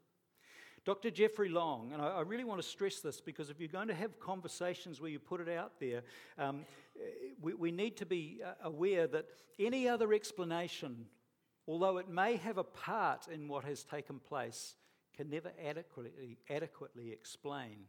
Dr. 0.85 1.11
Jeffrey 1.11 1.49
Long, 1.49 1.91
and 1.91 2.01
I, 2.01 2.21
really 2.21 2.45
want 2.45 2.61
to 2.61 2.67
stress 2.67 3.01
this 3.01 3.19
because 3.19 3.49
if 3.49 3.59
you're 3.59 3.67
going 3.67 3.89
to 3.89 3.93
have 3.93 4.17
conversations 4.21 5.01
where 5.01 5.11
you 5.11 5.19
put 5.19 5.41
it 5.41 5.49
out 5.49 5.73
there, 5.81 6.03
um, 6.39 6.61
we, 7.41 7.53
we 7.53 7.71
need 7.73 7.97
to 7.97 8.05
be 8.05 8.39
uh, 8.45 8.53
aware 8.63 9.07
that 9.07 9.25
any 9.59 9.89
other 9.89 10.13
explanation, 10.13 11.07
although 11.67 11.97
it 11.97 12.07
may 12.07 12.37
have 12.37 12.57
a 12.57 12.63
part 12.63 13.27
in 13.27 13.49
what 13.49 13.65
has 13.65 13.83
taken 13.83 14.19
place, 14.19 14.75
can 15.15 15.29
never 15.29 15.51
adequately, 15.63 16.37
adequately 16.49 17.11
explain 17.11 17.85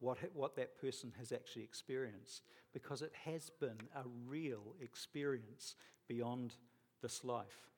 what, 0.00 0.18
what 0.34 0.56
that 0.56 0.80
person 0.80 1.12
has 1.18 1.32
actually 1.32 1.62
experienced 1.62 2.42
because 2.72 3.02
it 3.02 3.12
has 3.24 3.50
been 3.60 3.78
a 3.94 4.02
real 4.26 4.74
experience 4.80 5.76
beyond 6.08 6.54
this 7.02 7.24
life. 7.24 7.68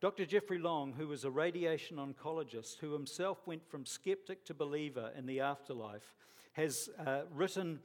Dr. 0.00 0.26
Jeffrey 0.26 0.58
Long, 0.58 0.92
who 0.92 1.08
was 1.08 1.24
a 1.24 1.30
radiation 1.30 1.96
oncologist 1.96 2.78
who 2.78 2.92
himself 2.92 3.46
went 3.46 3.66
from 3.66 3.86
skeptic 3.86 4.44
to 4.44 4.54
believer 4.54 5.10
in 5.16 5.26
the 5.26 5.40
afterlife, 5.40 6.14
has 6.52 6.90
uh, 7.06 7.22
written 7.32 7.80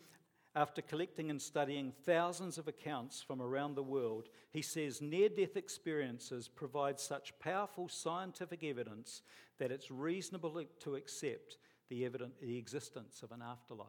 after 0.55 0.81
collecting 0.81 1.29
and 1.29 1.41
studying 1.41 1.93
thousands 2.05 2.57
of 2.57 2.67
accounts 2.67 3.21
from 3.21 3.41
around 3.41 3.75
the 3.75 3.83
world, 3.83 4.27
he 4.51 4.61
says 4.61 5.01
near 5.01 5.29
death 5.29 5.55
experiences 5.55 6.47
provide 6.47 6.99
such 6.99 7.37
powerful 7.39 7.87
scientific 7.87 8.63
evidence 8.63 9.21
that 9.59 9.71
it's 9.71 9.91
reasonable 9.91 10.63
to 10.81 10.95
accept 10.95 11.57
the, 11.89 12.05
evident, 12.05 12.33
the 12.41 12.57
existence 12.57 13.21
of 13.23 13.31
an 13.31 13.41
afterlife. 13.41 13.87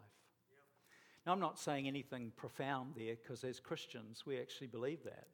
Now, 1.27 1.33
I'm 1.33 1.41
not 1.41 1.59
saying 1.59 1.87
anything 1.87 2.33
profound 2.37 2.95
there 2.97 3.15
because 3.21 3.45
as 3.45 3.61
Christians, 3.61 4.25
we 4.27 4.41
actually 4.41 4.69
believe 4.69 5.05
that. 5.05 5.29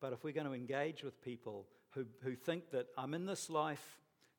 But 0.00 0.12
if 0.12 0.24
we're 0.24 0.32
going 0.32 0.46
to 0.46 0.54
engage 0.54 1.02
with 1.02 1.22
people 1.22 1.66
who, 1.90 2.06
who 2.22 2.34
think 2.34 2.70
that 2.70 2.86
I'm 2.96 3.14
in 3.14 3.26
this 3.26 3.50
life, 3.50 3.98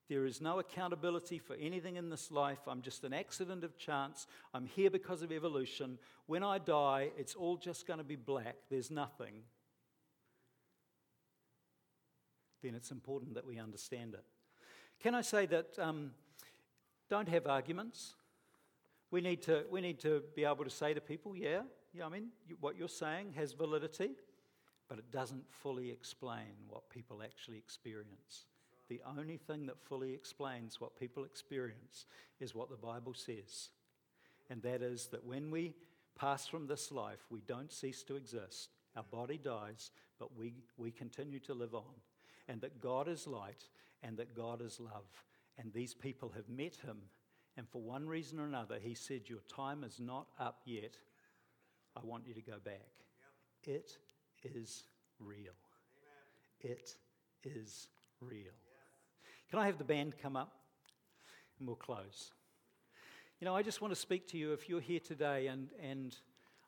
there 0.09 0.25
is 0.25 0.41
no 0.41 0.59
accountability 0.59 1.38
for 1.38 1.55
anything 1.55 1.95
in 1.95 2.09
this 2.09 2.32
life, 2.32 2.59
I'm 2.67 2.82
just 2.82 3.03
an 3.03 3.13
accident 3.13 3.63
of 3.63 3.77
chance, 3.77 4.27
I'm 4.53 4.65
here 4.65 4.89
because 4.89 5.21
of 5.21 5.32
evolution, 5.32 5.99
when 6.25 6.43
I 6.43 6.57
die, 6.57 7.11
it's 7.17 7.36
all 7.36 7.55
just 7.55 7.88
going 7.88 7.99
to 7.99 8.03
be 8.03 8.17
black, 8.17 8.55
there's 8.69 8.91
nothing, 8.91 9.43
then 12.61 12.75
it's 12.75 12.91
important 12.91 13.36
that 13.36 13.47
we 13.47 13.57
understand 13.57 14.13
it. 14.13 14.25
Can 15.01 15.15
I 15.15 15.21
say 15.21 15.45
that 15.47 15.77
um, 15.79 16.11
don't 17.09 17.27
have 17.27 17.47
arguments? 17.47 18.15
We 19.09 19.21
need, 19.21 19.41
to, 19.43 19.65
we 19.69 19.81
need 19.81 19.99
to 20.01 20.23
be 20.35 20.45
able 20.45 20.63
to 20.63 20.69
say 20.69 20.93
to 20.93 21.01
people, 21.01 21.35
yeah, 21.35 21.61
yeah, 21.93 22.05
I 22.05 22.09
mean, 22.09 22.29
what 22.59 22.77
you're 22.77 22.87
saying 22.87 23.33
has 23.35 23.53
validity 23.53 24.11
but 24.91 24.99
it 24.99 25.09
doesn't 25.09 25.45
fully 25.49 25.89
explain 25.89 26.67
what 26.67 26.89
people 26.89 27.21
actually 27.23 27.57
experience. 27.57 28.47
The 28.89 28.99
only 29.17 29.37
thing 29.37 29.65
that 29.67 29.79
fully 29.79 30.13
explains 30.13 30.81
what 30.81 30.99
people 30.99 31.23
experience 31.23 32.05
is 32.41 32.53
what 32.53 32.69
the 32.69 32.75
Bible 32.75 33.13
says. 33.13 33.69
And 34.49 34.61
that 34.63 34.81
is 34.81 35.07
that 35.13 35.23
when 35.23 35.49
we 35.49 35.75
pass 36.19 36.45
from 36.45 36.67
this 36.67 36.91
life, 36.91 37.25
we 37.29 37.39
don't 37.47 37.71
cease 37.71 38.03
to 38.03 38.17
exist. 38.17 38.71
Our 38.97 39.05
body 39.09 39.39
dies, 39.41 39.91
but 40.19 40.37
we, 40.37 40.55
we 40.75 40.91
continue 40.91 41.39
to 41.39 41.53
live 41.53 41.73
on. 41.73 41.95
And 42.49 42.59
that 42.59 42.81
God 42.81 43.07
is 43.07 43.25
light 43.25 43.69
and 44.03 44.17
that 44.17 44.35
God 44.35 44.61
is 44.61 44.79
love. 44.79 45.05
And 45.57 45.71
these 45.73 45.93
people 45.93 46.31
have 46.35 46.49
met 46.49 46.75
him. 46.75 46.97
And 47.57 47.67
for 47.67 47.81
one 47.81 48.07
reason 48.07 48.39
or 48.39 48.45
another, 48.45 48.77
he 48.81 48.95
said, 48.95 49.21
Your 49.27 49.41
time 49.53 49.83
is 49.83 49.99
not 49.99 50.27
up 50.39 50.61
yet. 50.65 50.95
I 51.95 52.05
want 52.05 52.25
you 52.25 52.33
to 52.33 52.41
go 52.41 52.57
back. 52.63 52.89
It 53.63 53.91
is 54.43 54.83
real. 55.19 55.53
Amen. 56.63 56.71
It 56.77 56.95
is 57.43 57.87
real. 58.21 58.53
Can 59.49 59.59
I 59.59 59.65
have 59.65 59.77
the 59.77 59.83
band 59.83 60.13
come 60.21 60.35
up? 60.37 60.53
And 61.59 61.67
we'll 61.67 61.75
close. 61.75 62.31
You 63.39 63.45
know, 63.45 63.55
I 63.55 63.63
just 63.63 63.81
want 63.81 63.93
to 63.93 63.99
speak 63.99 64.27
to 64.29 64.37
you 64.37 64.53
if 64.53 64.69
you're 64.69 64.79
here 64.79 64.99
today 64.99 65.47
and, 65.47 65.69
and 65.81 66.15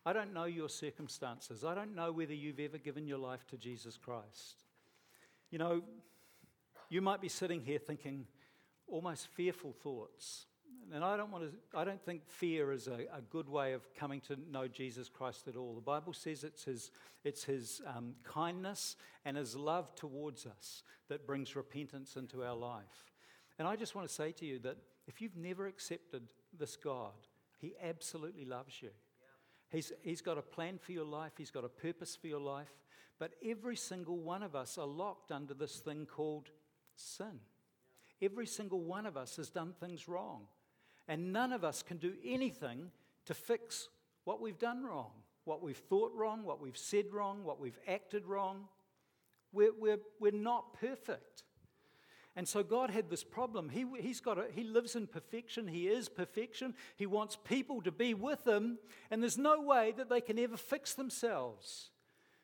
I 0.05 0.11
don't 0.11 0.33
know 0.33 0.45
your 0.45 0.69
circumstances. 0.69 1.63
I 1.63 1.73
don't 1.75 1.95
know 1.95 2.11
whether 2.11 2.33
you've 2.33 2.59
ever 2.59 2.77
given 2.77 3.07
your 3.07 3.19
life 3.19 3.45
to 3.51 3.57
Jesus 3.57 3.95
Christ. 3.95 4.63
You 5.49 5.59
know, 5.59 5.81
you 6.93 7.01
might 7.01 7.21
be 7.21 7.29
sitting 7.29 7.61
here 7.61 7.79
thinking 7.79 8.25
almost 8.87 9.27
fearful 9.29 9.73
thoughts. 9.73 10.45
And 10.93 11.03
I 11.03 11.17
don't 11.17 11.31
want 11.31 11.45
to, 11.45 11.77
I 11.77 11.83
don't 11.83 12.03
think 12.03 12.21
fear 12.27 12.71
is 12.71 12.87
a, 12.87 13.07
a 13.15 13.21
good 13.31 13.49
way 13.49 13.73
of 13.73 13.81
coming 13.95 14.21
to 14.21 14.37
know 14.51 14.67
Jesus 14.67 15.09
Christ 15.09 15.47
at 15.47 15.55
all. 15.55 15.73
The 15.73 15.81
Bible 15.81 16.13
says 16.13 16.43
it's 16.43 16.65
his, 16.65 16.91
it's 17.23 17.43
his 17.45 17.81
um, 17.95 18.13
kindness 18.23 18.95
and 19.25 19.37
his 19.37 19.55
love 19.55 19.95
towards 19.95 20.45
us 20.45 20.83
that 21.09 21.25
brings 21.25 21.55
repentance 21.55 22.15
into 22.15 22.43
our 22.43 22.55
life. 22.55 23.11
And 23.57 23.67
I 23.67 23.75
just 23.75 23.95
want 23.95 24.07
to 24.07 24.13
say 24.13 24.31
to 24.33 24.45
you 24.45 24.59
that 24.59 24.77
if 25.07 25.19
you've 25.19 25.37
never 25.37 25.65
accepted 25.65 26.23
this 26.57 26.75
God, 26.75 27.13
he 27.59 27.73
absolutely 27.81 28.45
loves 28.45 28.81
you. 28.81 28.89
He's, 29.69 29.91
he's 30.03 30.21
got 30.21 30.37
a 30.37 30.43
plan 30.43 30.77
for 30.77 30.91
your 30.91 31.05
life, 31.05 31.31
He's 31.37 31.49
got 31.49 31.65
a 31.65 31.69
purpose 31.69 32.15
for 32.15 32.27
your 32.27 32.39
life. 32.39 32.71
But 33.17 33.31
every 33.43 33.77
single 33.77 34.17
one 34.17 34.43
of 34.43 34.55
us 34.55 34.77
are 34.77 34.85
locked 34.85 35.31
under 35.31 35.53
this 35.53 35.77
thing 35.77 36.05
called 36.05 36.49
sin. 36.95 37.39
Every 38.21 38.47
single 38.47 38.81
one 38.81 39.05
of 39.05 39.17
us 39.17 39.35
has 39.37 39.49
done 39.49 39.73
things 39.79 40.07
wrong. 40.07 40.43
And 41.07 41.33
none 41.33 41.51
of 41.51 41.63
us 41.63 41.83
can 41.83 41.97
do 41.97 42.13
anything 42.23 42.91
to 43.25 43.33
fix 43.33 43.89
what 44.23 44.41
we've 44.41 44.59
done 44.59 44.83
wrong, 44.83 45.11
what 45.43 45.61
we've 45.61 45.77
thought 45.77 46.13
wrong, 46.15 46.43
what 46.43 46.61
we've 46.61 46.77
said 46.77 47.05
wrong, 47.11 47.43
what 47.43 47.59
we've 47.59 47.79
acted 47.87 48.25
wrong. 48.25 48.65
We're, 49.51 49.73
we're, 49.77 49.99
we're 50.19 50.31
not 50.31 50.79
perfect. 50.79 51.43
And 52.35 52.47
so 52.47 52.63
God 52.63 52.89
had 52.89 53.09
this 53.09 53.23
problem. 53.23 53.69
He, 53.69 53.85
he's 53.99 54.19
got 54.19 54.37
a, 54.37 54.45
he 54.51 54.63
lives 54.63 54.95
in 54.95 55.05
perfection. 55.05 55.67
He 55.67 55.87
is 55.87 56.09
perfection. 56.09 56.73
He 56.95 57.05
wants 57.05 57.37
people 57.43 57.81
to 57.81 57.91
be 57.91 58.13
with 58.13 58.47
him, 58.47 58.79
and 59.11 59.21
there's 59.21 59.37
no 59.37 59.61
way 59.61 59.93
that 59.97 60.09
they 60.09 60.21
can 60.21 60.39
ever 60.39 60.57
fix 60.57 60.93
themselves. 60.93 61.91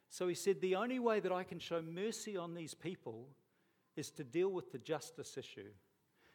So 0.10 0.28
he 0.28 0.36
said, 0.36 0.62
The 0.62 0.76
only 0.76 1.00
way 1.00 1.20
that 1.20 1.32
I 1.32 1.44
can 1.44 1.58
show 1.58 1.82
mercy 1.82 2.38
on 2.38 2.54
these 2.54 2.76
people 2.76 3.30
is 3.96 4.10
to 4.12 4.24
deal 4.24 4.50
with 4.50 4.72
the 4.72 4.78
justice 4.78 5.38
issue. 5.38 5.70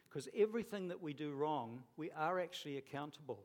Because 0.07 0.29
everything 0.35 0.87
that 0.89 1.01
we 1.01 1.13
do 1.13 1.33
wrong, 1.33 1.83
we 1.97 2.11
are 2.11 2.39
actually 2.39 2.77
accountable. 2.77 3.39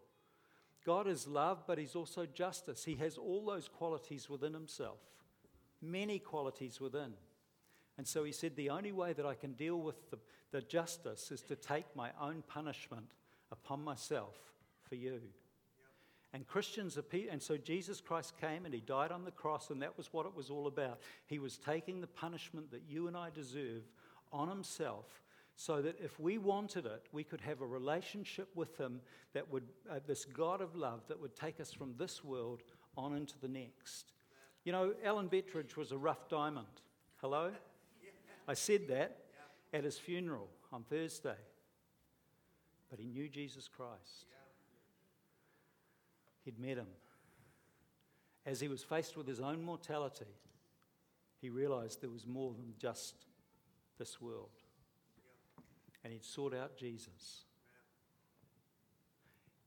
God 0.84 1.08
is 1.08 1.26
love, 1.26 1.64
but 1.66 1.78
He's 1.78 1.96
also 1.96 2.26
justice. 2.26 2.84
He 2.84 2.94
has 2.96 3.18
all 3.18 3.44
those 3.44 3.68
qualities 3.68 4.30
within 4.30 4.54
Himself, 4.54 4.98
many 5.82 6.18
qualities 6.18 6.80
within. 6.80 7.12
And 7.98 8.06
so 8.06 8.24
He 8.24 8.32
said, 8.32 8.56
The 8.56 8.70
only 8.70 8.92
way 8.92 9.12
that 9.12 9.26
I 9.26 9.34
can 9.34 9.52
deal 9.52 9.80
with 9.80 10.10
the, 10.10 10.18
the 10.52 10.62
justice 10.62 11.30
is 11.30 11.42
to 11.42 11.56
take 11.56 11.84
my 11.94 12.10
own 12.20 12.42
punishment 12.48 13.10
upon 13.50 13.82
myself 13.82 14.36
for 14.88 14.94
you. 14.94 15.20
And 16.32 16.46
Christians 16.46 16.96
and 17.30 17.42
so 17.42 17.56
Jesus 17.56 18.00
Christ 18.00 18.34
came 18.40 18.64
and 18.64 18.72
he 18.72 18.80
died 18.80 19.10
on 19.10 19.24
the 19.24 19.32
cross, 19.32 19.70
and 19.70 19.82
that 19.82 19.96
was 19.96 20.12
what 20.12 20.26
it 20.26 20.34
was 20.34 20.48
all 20.48 20.68
about. 20.68 21.00
He 21.26 21.40
was 21.40 21.58
taking 21.58 22.00
the 22.00 22.06
punishment 22.06 22.70
that 22.70 22.82
you 22.88 23.08
and 23.08 23.16
I 23.16 23.30
deserve 23.30 23.82
on 24.32 24.48
himself 24.48 25.06
so 25.56 25.82
that 25.82 25.96
if 26.02 26.18
we 26.18 26.38
wanted 26.38 26.86
it, 26.86 27.06
we 27.12 27.22
could 27.22 27.40
have 27.42 27.60
a 27.60 27.66
relationship 27.66 28.48
with 28.54 28.78
him 28.78 29.00
that 29.34 29.50
would, 29.52 29.64
uh, 29.90 30.00
this 30.06 30.24
God 30.24 30.62
of 30.62 30.74
love 30.74 31.02
that 31.08 31.20
would 31.20 31.36
take 31.36 31.60
us 31.60 31.72
from 31.72 31.94
this 31.98 32.24
world 32.24 32.62
on 32.96 33.14
into 33.14 33.38
the 33.38 33.48
next. 33.48 34.12
You 34.64 34.72
know, 34.72 34.94
Alan 35.04 35.28
Bettridge 35.28 35.76
was 35.76 35.92
a 35.92 35.98
rough 35.98 36.28
diamond. 36.28 36.66
Hello? 37.20 37.52
I 38.48 38.54
said 38.54 38.88
that 38.88 39.18
at 39.72 39.84
his 39.84 39.98
funeral 39.98 40.48
on 40.72 40.84
Thursday. 40.84 41.36
But 42.88 42.98
he 42.98 43.06
knew 43.06 43.28
Jesus 43.28 43.68
Christ. 43.68 44.26
He'd 46.44 46.58
met 46.58 46.78
him. 46.78 46.88
As 48.46 48.60
he 48.60 48.68
was 48.68 48.82
faced 48.82 49.16
with 49.16 49.26
his 49.26 49.40
own 49.40 49.62
mortality, 49.62 50.24
he 51.40 51.50
realized 51.50 52.00
there 52.00 52.10
was 52.10 52.26
more 52.26 52.52
than 52.54 52.72
just 52.78 53.14
this 54.00 54.20
world. 54.20 54.50
And 56.02 56.12
he'd 56.12 56.24
sought 56.24 56.54
out 56.54 56.76
Jesus. 56.76 57.44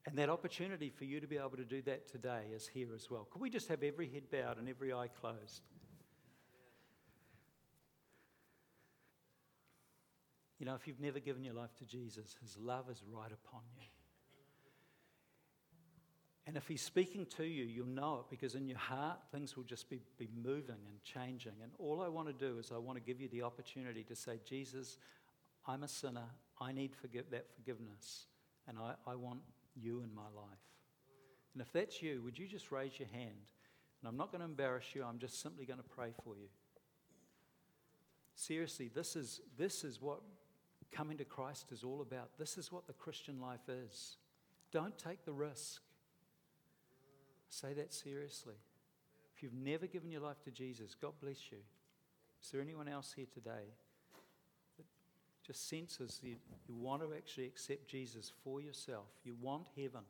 And 0.05 0.17
that 0.17 0.29
opportunity 0.29 0.89
for 0.89 1.05
you 1.05 1.21
to 1.21 1.27
be 1.27 1.37
able 1.37 1.55
to 1.55 1.63
do 1.63 1.81
that 1.83 2.11
today 2.11 2.47
is 2.53 2.67
here 2.67 2.93
as 2.93 3.09
well. 3.09 3.25
Could 3.31 3.41
we 3.41 3.49
just 3.49 3.69
have 3.69 3.83
every 3.83 4.09
head 4.09 4.23
bowed 4.29 4.57
and 4.57 4.67
every 4.67 4.91
eye 4.91 5.07
closed? 5.07 5.61
You 10.59 10.65
know, 10.65 10.75
if 10.75 10.87
you've 10.87 10.99
never 10.99 11.19
given 11.19 11.43
your 11.43 11.53
life 11.53 11.73
to 11.79 11.85
Jesus, 11.85 12.35
his 12.41 12.57
love 12.57 12.89
is 12.89 13.01
right 13.09 13.31
upon 13.31 13.61
you. 13.77 13.92
And 16.45 16.57
if 16.57 16.67
he's 16.67 16.81
speaking 16.81 17.25
to 17.37 17.45
you, 17.45 17.63
you'll 17.63 17.87
know 17.87 18.19
it 18.19 18.25
because 18.29 18.55
in 18.55 18.67
your 18.67 18.77
heart, 18.77 19.19
things 19.31 19.55
will 19.55 19.63
just 19.63 19.89
be, 19.89 20.01
be 20.17 20.27
moving 20.43 20.75
and 20.89 21.01
changing. 21.03 21.53
And 21.61 21.71
all 21.79 22.01
I 22.01 22.09
want 22.09 22.27
to 22.27 22.33
do 22.33 22.59
is 22.59 22.71
I 22.73 22.77
want 22.79 22.97
to 22.97 23.03
give 23.03 23.21
you 23.21 23.29
the 23.29 23.43
opportunity 23.43 24.03
to 24.03 24.15
say, 24.15 24.39
Jesus, 24.45 24.97
I'm 25.65 25.83
a 25.83 25.87
sinner. 25.87 26.25
I 26.59 26.73
need 26.73 26.93
forgive, 26.95 27.29
that 27.31 27.45
forgiveness. 27.55 28.25
And 28.67 28.77
I, 28.77 28.95
I 29.09 29.15
want 29.15 29.39
you 29.75 30.01
in 30.01 30.13
my 30.13 30.27
life. 30.35 30.59
And 31.53 31.61
if 31.61 31.71
that's 31.71 32.01
you, 32.01 32.21
would 32.23 32.37
you 32.37 32.47
just 32.47 32.71
raise 32.71 32.99
your 32.99 33.09
hand? 33.09 33.51
And 34.01 34.09
I'm 34.09 34.17
not 34.17 34.31
going 34.31 34.39
to 34.39 34.45
embarrass 34.45 34.93
you, 34.93 35.03
I'm 35.03 35.19
just 35.19 35.41
simply 35.41 35.65
going 35.65 35.79
to 35.79 35.89
pray 35.95 36.09
for 36.25 36.35
you. 36.35 36.49
Seriously, 38.35 38.91
this 38.93 39.15
is, 39.15 39.39
this 39.57 39.85
is 39.85 40.01
what 40.01 40.19
coming 40.91 41.17
to 41.17 41.25
Christ 41.25 41.71
is 41.71 41.83
all 41.83 42.01
about. 42.01 42.31
This 42.37 42.57
is 42.57 42.71
what 42.71 42.85
the 42.87 42.93
Christian 42.93 43.39
life 43.39 43.69
is. 43.69 44.17
Don't 44.71 44.97
take 44.97 45.23
the 45.23 45.31
risk. 45.31 45.81
Say 47.53 47.73
that 47.73 47.93
seriously. 47.93 48.55
If 49.35 49.43
you've 49.43 49.53
never 49.53 49.85
given 49.85 50.09
your 50.09 50.21
life 50.21 50.41
to 50.45 50.49
Jesus, 50.49 50.95
God 50.99 51.13
bless 51.21 51.51
you. 51.51 51.59
Is 52.41 52.49
there 52.49 52.61
anyone 52.61 52.87
else 52.87 53.13
here 53.15 53.27
today 53.31 53.69
that 54.77 54.85
just 55.45 55.69
senses 55.69 56.19
you, 56.23 56.37
you 56.67 56.73
want 56.75 57.03
to 57.03 57.13
actually 57.15 57.45
accept 57.45 57.87
Jesus 57.87 58.31
for 58.43 58.59
yourself? 58.59 59.05
You 59.23 59.35
want 59.39 59.67
heaven, 59.77 60.01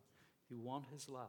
you 0.50 0.58
want 0.58 0.86
his 0.94 1.10
love. 1.10 1.28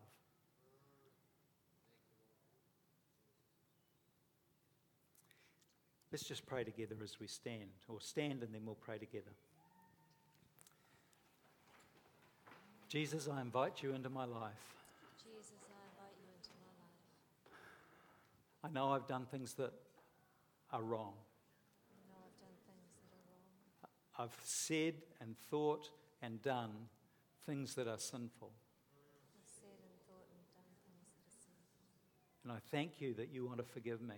Let's 6.13 6.29
just 6.29 6.47
pray 6.47 6.63
together 6.63 6.95
as 7.03 7.19
we 7.19 7.27
stand, 7.27 7.71
or 7.89 8.01
stand 8.01 8.45
and 8.45 8.55
then 8.55 8.61
we'll 8.65 8.77
pray 8.77 8.99
together. 8.99 9.33
Jesus, 12.89 13.29
I 13.29 13.41
invite 13.41 13.83
you 13.83 13.95
into 13.95 14.11
my 14.11 14.25
life. 14.25 14.84
I 18.65 18.71
know 18.71 18.93
I've 18.93 19.07
done 19.07 19.27
things 19.31 19.53
that 19.55 19.73
are 20.73 20.83
wrong. 20.83 21.13
I've 24.19 24.37
said 24.43 24.95
and 25.21 25.37
thought 25.51 25.91
and 26.23 26.41
done 26.41 26.71
things 27.45 27.75
that 27.75 27.87
are 27.87 27.99
sinful. 27.99 28.53
I've 29.37 29.51
said 29.51 29.77
and 29.83 29.93
thought 30.09 30.29
and 30.33 30.41
done 30.55 30.65
things 30.87 31.13
that 31.13 31.27
are 31.27 31.37
sinful. 31.45 31.83
And 32.43 32.53
I 32.53 32.59
thank 32.71 33.01
you 33.01 33.13
that 33.15 33.35
you 33.35 33.45
want 33.45 33.59
to 33.59 33.65
forgive 33.65 34.01
me. 34.01 34.15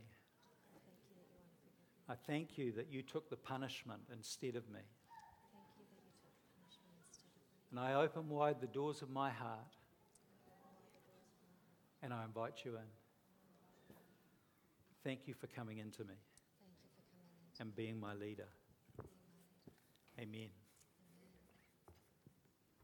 I. 2.08 2.14
Thank 2.14 2.56
you 2.56 2.70
that 2.72 2.86
you 2.92 3.02
took 3.02 3.28
the 3.30 3.36
punishment 3.36 4.02
instead 4.12 4.54
of 4.54 4.68
me. 4.70 4.80
And 7.72 7.80
I 7.80 7.94
open 7.94 8.28
wide 8.28 8.60
the 8.60 8.68
doors 8.68 9.02
of 9.02 9.10
my 9.10 9.30
heart 9.30 9.74
and 12.00 12.14
I 12.14 12.24
invite 12.24 12.64
you 12.64 12.76
in. 12.76 13.05
Thank 15.06 15.28
you 15.28 15.34
for 15.34 15.46
coming 15.46 15.78
into 15.78 16.02
me 16.02 16.16
Thank 16.58 16.78
you 16.82 16.90
for 16.96 17.04
coming 17.14 17.30
into 17.38 17.62
and 17.62 17.76
being 17.76 18.00
my 18.00 18.12
leader. 18.14 18.48
Amen. 20.18 20.65